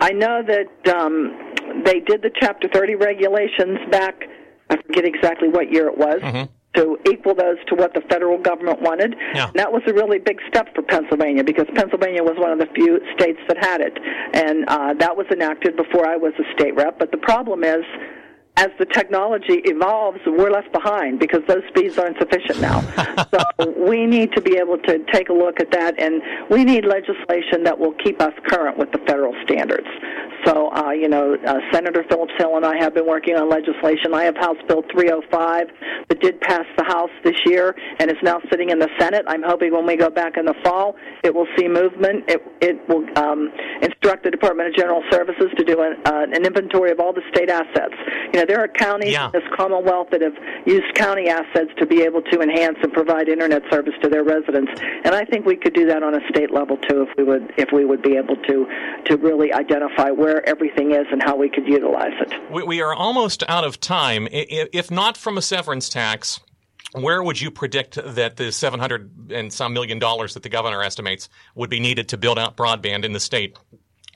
I 0.00 0.10
know 0.10 0.42
that 0.42 0.94
um, 0.94 1.54
they 1.84 2.00
did 2.00 2.22
the 2.22 2.30
Chapter 2.40 2.68
30 2.68 2.96
regulations 2.96 3.78
back, 3.90 4.24
I 4.70 4.76
forget 4.82 5.04
exactly 5.04 5.48
what 5.48 5.72
year 5.72 5.88
it 5.88 5.96
was. 5.96 6.20
Mm-hmm 6.20 6.52
to 6.74 6.98
equal 7.08 7.34
those 7.34 7.56
to 7.68 7.74
what 7.74 7.94
the 7.94 8.00
federal 8.10 8.38
government 8.38 8.80
wanted. 8.82 9.14
Yeah. 9.34 9.50
That 9.54 9.72
was 9.72 9.82
a 9.86 9.94
really 9.94 10.18
big 10.18 10.40
step 10.48 10.74
for 10.74 10.82
Pennsylvania 10.82 11.44
because 11.44 11.66
Pennsylvania 11.74 12.22
was 12.22 12.34
one 12.36 12.50
of 12.50 12.58
the 12.58 12.66
few 12.74 13.00
states 13.14 13.38
that 13.48 13.58
had 13.58 13.80
it, 13.80 13.96
and 14.34 14.64
uh, 14.68 14.94
that 14.98 15.16
was 15.16 15.26
enacted 15.30 15.76
before 15.76 16.06
I 16.06 16.16
was 16.16 16.32
a 16.38 16.44
state 16.58 16.74
rep. 16.74 16.98
But 16.98 17.10
the 17.10 17.18
problem 17.18 17.64
is 17.64 17.84
as 18.56 18.68
the 18.78 18.86
technology 18.86 19.60
evolves, 19.64 20.18
we're 20.26 20.50
left 20.50 20.72
behind 20.72 21.18
because 21.18 21.40
those 21.48 21.62
speeds 21.68 21.98
aren't 21.98 22.16
sufficient 22.18 22.60
now. 22.60 22.80
so 23.34 23.70
we 23.76 24.06
need 24.06 24.30
to 24.32 24.40
be 24.40 24.56
able 24.56 24.78
to 24.78 24.98
take 25.12 25.28
a 25.28 25.32
look 25.32 25.58
at 25.58 25.72
that, 25.72 25.98
and 25.98 26.22
we 26.50 26.64
need 26.64 26.84
legislation 26.86 27.64
that 27.64 27.76
will 27.76 27.94
keep 28.04 28.22
us 28.22 28.32
current 28.46 28.78
with 28.78 28.92
the 28.92 28.98
federal 28.98 29.34
standards. 29.42 29.88
So, 30.44 30.70
uh, 30.72 30.90
you 30.90 31.08
know, 31.08 31.36
uh, 31.46 31.58
Senator 31.72 32.04
Phillips 32.08 32.34
Hill 32.38 32.56
and 32.56 32.66
I 32.66 32.76
have 32.76 32.94
been 32.94 33.06
working 33.06 33.34
on 33.34 33.48
legislation. 33.48 34.12
I 34.12 34.24
have 34.24 34.36
House 34.36 34.58
Bill 34.68 34.82
305 34.92 35.68
that 36.08 36.20
did 36.20 36.40
pass 36.40 36.66
the 36.76 36.84
House 36.84 37.10
this 37.24 37.36
year 37.46 37.74
and 37.98 38.10
is 38.10 38.18
now 38.22 38.40
sitting 38.50 38.68
in 38.68 38.78
the 38.78 38.90
Senate. 38.98 39.24
I'm 39.26 39.42
hoping 39.42 39.72
when 39.72 39.86
we 39.86 39.96
go 39.96 40.10
back 40.10 40.36
in 40.36 40.44
the 40.44 40.54
fall, 40.62 40.96
it 41.22 41.34
will 41.34 41.46
see 41.56 41.66
movement. 41.66 42.24
It, 42.28 42.42
it 42.60 42.88
will 42.88 43.06
um, 43.18 43.50
instruct 43.80 44.24
the 44.24 44.30
Department 44.30 44.68
of 44.68 44.76
General 44.76 45.02
Services 45.10 45.46
to 45.56 45.64
do 45.64 45.80
an, 45.80 45.96
uh, 46.04 46.26
an 46.30 46.44
inventory 46.44 46.90
of 46.90 47.00
all 47.00 47.14
the 47.14 47.22
state 47.32 47.48
assets. 47.48 47.94
You 48.32 48.40
know, 48.40 48.43
there 48.46 48.60
are 48.60 48.68
counties 48.68 49.12
yeah. 49.12 49.26
in 49.26 49.32
this 49.32 49.42
Commonwealth 49.56 50.08
that 50.10 50.20
have 50.20 50.34
used 50.66 50.94
county 50.94 51.28
assets 51.28 51.70
to 51.78 51.86
be 51.86 52.02
able 52.02 52.22
to 52.22 52.40
enhance 52.40 52.78
and 52.82 52.92
provide 52.92 53.28
internet 53.28 53.62
service 53.70 53.94
to 54.02 54.08
their 54.08 54.24
residents, 54.24 54.72
and 55.04 55.14
I 55.14 55.24
think 55.24 55.46
we 55.46 55.56
could 55.56 55.74
do 55.74 55.86
that 55.86 56.02
on 56.02 56.14
a 56.14 56.28
state 56.28 56.50
level 56.50 56.76
too 56.76 57.02
if 57.02 57.08
we 57.16 57.24
would 57.24 57.52
if 57.56 57.70
we 57.72 57.84
would 57.84 58.02
be 58.02 58.16
able 58.16 58.36
to 58.36 58.66
to 59.06 59.16
really 59.16 59.52
identify 59.52 60.10
where 60.10 60.46
everything 60.48 60.92
is 60.92 61.06
and 61.10 61.22
how 61.22 61.36
we 61.36 61.48
could 61.48 61.66
utilize 61.66 62.12
it. 62.20 62.52
We, 62.52 62.62
we 62.62 62.82
are 62.82 62.94
almost 62.94 63.42
out 63.48 63.64
of 63.64 63.80
time. 63.80 64.28
If 64.30 64.90
not 64.90 65.16
from 65.16 65.38
a 65.38 65.42
severance 65.42 65.88
tax, 65.88 66.40
where 66.92 67.22
would 67.22 67.40
you 67.40 67.50
predict 67.50 67.98
that 68.02 68.36
the 68.36 68.52
700 68.52 69.32
and 69.32 69.52
some 69.52 69.72
million 69.72 69.98
dollars 69.98 70.34
that 70.34 70.42
the 70.42 70.48
governor 70.48 70.82
estimates 70.82 71.28
would 71.54 71.70
be 71.70 71.80
needed 71.80 72.08
to 72.10 72.16
build 72.16 72.38
out 72.38 72.56
broadband 72.56 73.04
in 73.04 73.12
the 73.12 73.20
state? 73.20 73.56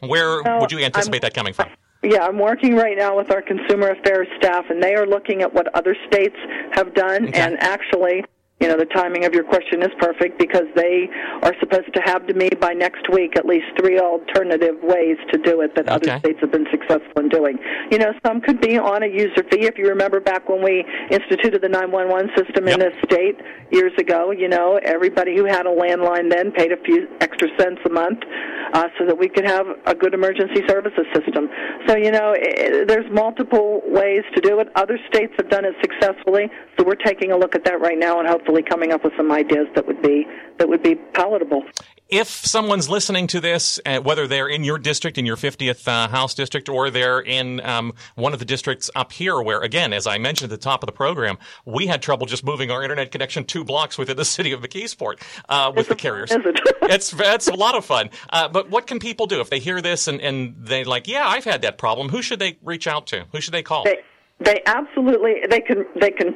Where 0.01 0.43
well, 0.43 0.61
would 0.61 0.71
you 0.71 0.79
anticipate 0.79 1.19
I'm, 1.19 1.21
that 1.23 1.35
coming 1.35 1.55
from? 1.55 1.71
Yeah, 2.03 2.25
I'm 2.27 2.39
working 2.39 2.77
right 2.77 2.97
now 2.97 3.17
with 3.17 3.31
our 3.33 3.43
consumer 3.43 3.91
affairs 3.91 4.29
staff, 4.39 4.67
and 4.71 4.83
they 4.83 4.95
are 4.95 5.07
looking 5.07 5.43
at 5.43 5.53
what 5.53 5.75
other 5.75 5.97
states 6.07 6.37
have 6.73 6.95
done. 6.95 7.29
Okay. 7.29 7.41
And 7.41 7.61
actually, 7.61 8.25
you 8.61 8.67
know, 8.67 8.77
the 8.77 8.87
timing 8.87 9.25
of 9.25 9.35
your 9.35 9.45
question 9.45 9.83
is 9.83 9.91
perfect 10.01 10.37
because 10.39 10.67
they 10.75 11.09
are 11.43 11.55
supposed 11.61 11.95
to 11.95 12.01
have 12.05 12.27
to 12.27 12.35
me 12.35 12.51
by 12.61 12.73
next 12.73 13.09
week 13.13 13.37
at 13.37 13.47
least 13.47 13.67
three 13.79 14.01
alternative 14.01 14.75
ways 14.83 15.17
to 15.31 15.39
do 15.39 15.61
it 15.61 15.75
that 15.77 15.87
okay. 15.87 15.95
other 15.95 16.19
states 16.19 16.41
have 16.41 16.51
been 16.51 16.67
successful 16.71 17.23
in 17.23 17.29
doing. 17.29 17.57
You 17.93 17.99
know, 17.99 18.13
some 18.27 18.41
could 18.41 18.61
be 18.61 18.77
on 18.77 19.05
a 19.05 19.07
user 19.07 19.45
fee. 19.51 19.67
If 19.67 19.79
you 19.79 19.87
remember 19.87 20.19
back 20.19 20.49
when 20.49 20.63
we 20.63 20.85
instituted 21.11 21.63
the 21.63 21.69
911 21.69 22.31
system 22.37 22.67
yep. 22.67 22.75
in 22.75 22.81
this 22.81 22.95
state 23.05 23.39
years 23.71 23.93
ago, 23.97 24.33
you 24.33 24.49
know, 24.49 24.81
everybody 24.83 25.37
who 25.37 25.45
had 25.45 25.67
a 25.67 25.75
landline 25.75 26.29
then 26.29 26.51
paid 26.51 26.73
a 26.73 26.83
few 26.83 27.07
extra 27.21 27.49
cents 27.59 27.81
a 27.87 27.91
month 27.91 28.25
uh, 28.73 28.89
so 28.99 29.07
that 29.07 29.17
we 29.17 29.29
could 29.29 29.47
have 29.47 29.67
a 29.87 29.95
good 29.95 30.15
emergency 30.15 30.63
services 30.67 31.07
system. 31.15 31.49
So, 31.87 31.97
you 31.97 32.11
know, 32.11 32.35
it, 32.37 32.89
there's 32.89 33.11
multiple 33.13 33.83
ways 33.87 34.25
to 34.35 34.41
do 34.41 34.59
it. 34.59 34.69
Other 34.75 34.99
states 35.07 35.33
have 35.39 35.49
done 35.49 35.65
it 35.65 35.75
successfully, 35.81 36.51
so 36.79 36.85
we're 36.85 36.95
taking 36.95 37.33
a 37.33 37.37
look 37.37 37.55
at 37.55 37.65
that 37.65 37.81
right 37.81 37.99
now 37.99 38.21
and 38.21 38.29
hopefully 38.29 38.63
coming 38.63 38.93
up 38.93 39.03
with 39.03 39.13
some 39.17 39.33
ideas 39.33 39.67
that 39.75 39.87
would 39.87 40.01
be 40.01 40.27
that 40.59 40.69
would 40.69 40.83
be 40.83 40.95
palatable. 40.95 41.65
If 42.09 42.29
someone's 42.29 42.89
listening 42.89 43.27
to 43.29 43.41
this, 43.41 43.79
uh, 43.85 43.99
whether 43.99 44.27
they're 44.27 44.49
in 44.49 44.65
your 44.65 44.79
district, 44.79 45.19
in 45.19 45.27
your 45.27 45.37
50th 45.37 45.87
uh, 45.87 46.09
House 46.09 46.33
district, 46.33 46.71
or 46.71 46.89
they're 46.89 47.21
in 47.21 47.61
um, 47.61 47.93
one 48.15 48.33
of 48.33 48.39
the 48.39 48.47
districts 48.47 48.91
up 48.97 49.13
here, 49.13 49.39
where, 49.43 49.61
again, 49.61 49.93
as 49.93 50.07
I 50.07 50.17
mentioned 50.17 50.51
at 50.51 50.59
the 50.59 50.65
top 50.65 50.83
of 50.83 50.87
the 50.87 50.93
program, 50.93 51.37
we 51.67 51.87
had 51.87 52.01
trouble 52.01 52.27
just 52.27 52.45
moving 52.45 52.71
our 52.71 52.83
internet 52.83 53.13
connection 53.13 53.45
two 53.45 53.63
blocks 53.63 53.99
within 53.99 54.17
the 54.17 54.25
city 54.37 54.53
of 54.53 54.63
McKeesport 54.63 55.21
uh, 55.51 55.71
with 55.71 55.81
it's 55.81 55.89
the 55.91 55.97
carriers. 55.97 56.31
Fun, 56.31 56.43
it? 56.47 56.61
it's, 56.83 57.13
it's 57.15 57.49
a 57.49 57.55
lot 57.55 57.75
of 57.75 57.85
fun. 57.85 58.09
Uh, 58.31 58.49
but 58.49 58.71
what 58.71 58.87
can 58.87 58.99
people 58.99 59.27
do 59.27 59.43
if 59.43 59.51
they 59.51 59.59
hear 59.59 59.83
this 59.83 60.09
and, 60.09 60.19
and 60.23 60.57
they 60.59 60.85
like, 60.85 61.09
yeah, 61.09 61.29
I've 61.29 61.45
had 61.45 61.61
that 61.61 61.77
problem? 61.77 62.09
Who 62.09 62.23
should 62.23 62.39
they 62.39 62.57
reach 62.63 62.87
out 62.87 63.07
to? 63.09 63.27
Who 63.33 63.43
should 63.43 63.53
they 63.53 63.63
call? 63.63 63.85
They, 63.85 63.99
they 64.41 64.63
absolutely 64.67 65.43
they 65.51 65.61
can 65.61 65.85
they 66.01 66.11
can 66.11 66.35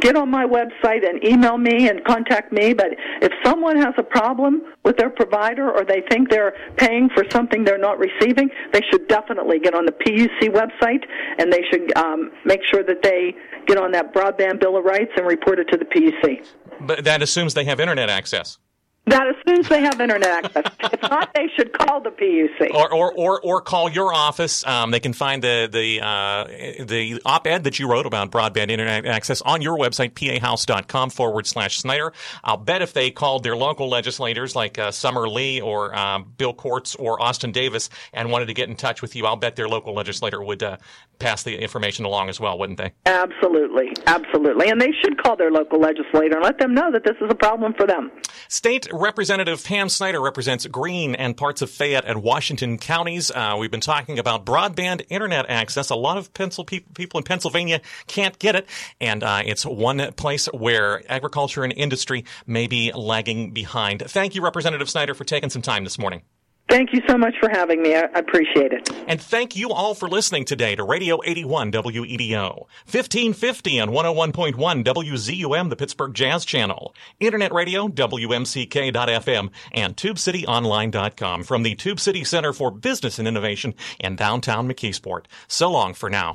get 0.00 0.16
on 0.16 0.30
my 0.30 0.44
website 0.44 1.08
and 1.08 1.24
email 1.24 1.58
me 1.58 1.88
and 1.88 2.04
contact 2.04 2.52
me. 2.52 2.74
But 2.74 2.88
if 3.22 3.32
someone 3.44 3.76
has 3.76 3.94
a 3.98 4.02
problem 4.02 4.62
with 4.84 4.96
their 4.96 5.10
provider 5.10 5.70
or 5.70 5.84
they 5.84 6.02
think 6.10 6.30
they're 6.30 6.54
paying 6.76 7.08
for 7.14 7.24
something 7.30 7.64
they're 7.64 7.78
not 7.78 7.98
receiving, 7.98 8.50
they 8.72 8.80
should 8.90 9.08
definitely 9.08 9.58
get 9.58 9.74
on 9.74 9.84
the 9.86 9.92
PUC 9.92 10.50
website 10.50 11.04
and 11.38 11.52
they 11.52 11.62
should 11.70 11.96
um, 11.96 12.32
make 12.44 12.60
sure 12.70 12.82
that 12.82 13.02
they 13.02 13.34
get 13.66 13.78
on 13.78 13.92
that 13.92 14.12
broadband 14.12 14.60
bill 14.60 14.76
of 14.76 14.84
rights 14.84 15.12
and 15.16 15.26
report 15.26 15.58
it 15.58 15.64
to 15.70 15.76
the 15.76 15.84
PUC. 15.84 16.46
But 16.80 17.04
that 17.04 17.22
assumes 17.22 17.54
they 17.54 17.64
have 17.64 17.80
internet 17.80 18.10
access. 18.10 18.58
That 19.06 19.26
assumes 19.28 19.68
they 19.68 19.82
have 19.82 20.00
internet 20.00 20.44
access. 20.44 20.72
if 20.80 21.02
not, 21.02 21.30
they 21.34 21.48
should 21.56 21.72
call 21.72 22.00
the 22.00 22.10
PUC 22.10 22.74
or 22.74 22.92
or 22.92 23.12
or, 23.12 23.40
or 23.42 23.60
call 23.60 23.90
your 23.90 24.14
office. 24.14 24.66
Um, 24.66 24.92
they 24.92 25.00
can 25.00 25.12
find 25.12 25.42
the 25.42 25.68
the 25.70 26.00
uh, 26.00 26.84
the 26.84 27.20
op-ed 27.26 27.64
that 27.64 27.78
you 27.78 27.86
wrote 27.86 28.06
about 28.06 28.30
broadband 28.30 28.70
internet 28.70 29.04
access 29.04 29.42
on 29.42 29.60
your 29.60 29.76
website 29.76 30.14
pahouse.com 30.14 31.10
forward 31.10 31.46
slash 31.46 31.78
Snyder. 31.78 32.14
I'll 32.42 32.56
bet 32.56 32.80
if 32.80 32.94
they 32.94 33.10
called 33.10 33.42
their 33.42 33.56
local 33.56 33.90
legislators 33.90 34.56
like 34.56 34.78
uh, 34.78 34.90
Summer 34.90 35.28
Lee 35.28 35.60
or 35.60 35.94
uh, 35.94 36.20
Bill 36.20 36.54
Kortz 36.54 36.98
or 36.98 37.20
Austin 37.20 37.52
Davis 37.52 37.90
and 38.14 38.30
wanted 38.30 38.46
to 38.46 38.54
get 38.54 38.70
in 38.70 38.76
touch 38.76 39.02
with 39.02 39.14
you, 39.14 39.26
I'll 39.26 39.36
bet 39.36 39.54
their 39.56 39.68
local 39.68 39.92
legislator 39.94 40.42
would 40.42 40.62
uh, 40.62 40.78
pass 41.18 41.42
the 41.42 41.58
information 41.58 42.06
along 42.06 42.30
as 42.30 42.40
well, 42.40 42.58
wouldn't 42.58 42.78
they? 42.78 42.92
Absolutely, 43.04 43.92
absolutely, 44.06 44.68
and 44.68 44.80
they 44.80 44.92
should 45.02 45.22
call 45.22 45.36
their 45.36 45.50
local 45.50 45.78
legislator 45.78 46.36
and 46.36 46.42
let 46.44 46.58
them 46.58 46.72
know 46.72 46.90
that 46.90 47.04
this 47.04 47.16
is 47.20 47.30
a 47.30 47.34
problem 47.34 47.74
for 47.74 47.86
them. 47.86 48.10
State 48.48 48.86
Representative 48.94 49.64
Pam 49.64 49.88
Snyder 49.88 50.20
represents 50.20 50.66
Greene 50.66 51.16
and 51.16 51.36
parts 51.36 51.62
of 51.62 51.70
Fayette 51.70 52.04
and 52.04 52.22
Washington 52.22 52.78
counties. 52.78 53.28
Uh, 53.28 53.56
we've 53.58 53.70
been 53.70 53.80
talking 53.80 54.20
about 54.20 54.46
broadband 54.46 55.04
internet 55.08 55.50
access. 55.50 55.90
A 55.90 55.96
lot 55.96 56.16
of 56.16 56.32
pencil 56.32 56.64
pe- 56.64 56.84
people 56.94 57.18
in 57.18 57.24
Pennsylvania 57.24 57.80
can't 58.06 58.38
get 58.38 58.54
it, 58.54 58.68
and 59.00 59.24
uh, 59.24 59.42
it's 59.44 59.66
one 59.66 60.12
place 60.12 60.46
where 60.46 61.02
agriculture 61.10 61.64
and 61.64 61.72
industry 61.72 62.24
may 62.46 62.68
be 62.68 62.92
lagging 62.92 63.50
behind. 63.50 64.02
Thank 64.06 64.36
you, 64.36 64.42
Representative 64.42 64.88
Snyder, 64.88 65.14
for 65.14 65.24
taking 65.24 65.50
some 65.50 65.62
time 65.62 65.82
this 65.82 65.98
morning. 65.98 66.22
Thank 66.68 66.92
you 66.92 67.02
so 67.06 67.18
much 67.18 67.34
for 67.38 67.48
having 67.50 67.82
me. 67.82 67.94
I 67.94 68.08
appreciate 68.14 68.72
it. 68.72 68.90
And 69.06 69.20
thank 69.20 69.54
you 69.54 69.70
all 69.70 69.94
for 69.94 70.08
listening 70.08 70.44
today 70.44 70.74
to 70.74 70.82
Radio 70.82 71.20
81 71.24 71.70
WEDO, 71.70 72.66
1550 72.86 73.80
on 73.80 73.90
101.1 73.90 74.84
WZUM, 74.84 75.70
the 75.70 75.76
Pittsburgh 75.76 76.14
Jazz 76.14 76.44
Channel, 76.44 76.94
Internet 77.20 77.52
Radio, 77.52 77.86
WMCK.FM, 77.88 79.50
and 79.72 79.96
TubeCityOnline.com 79.96 81.44
from 81.44 81.62
the 81.62 81.74
Tube 81.74 82.00
City 82.00 82.24
Center 82.24 82.52
for 82.52 82.70
Business 82.70 83.18
and 83.18 83.28
Innovation 83.28 83.74
in 84.00 84.16
downtown 84.16 84.68
McKeesport. 84.68 85.26
So 85.46 85.70
long 85.70 85.94
for 85.94 86.08
now. 86.08 86.34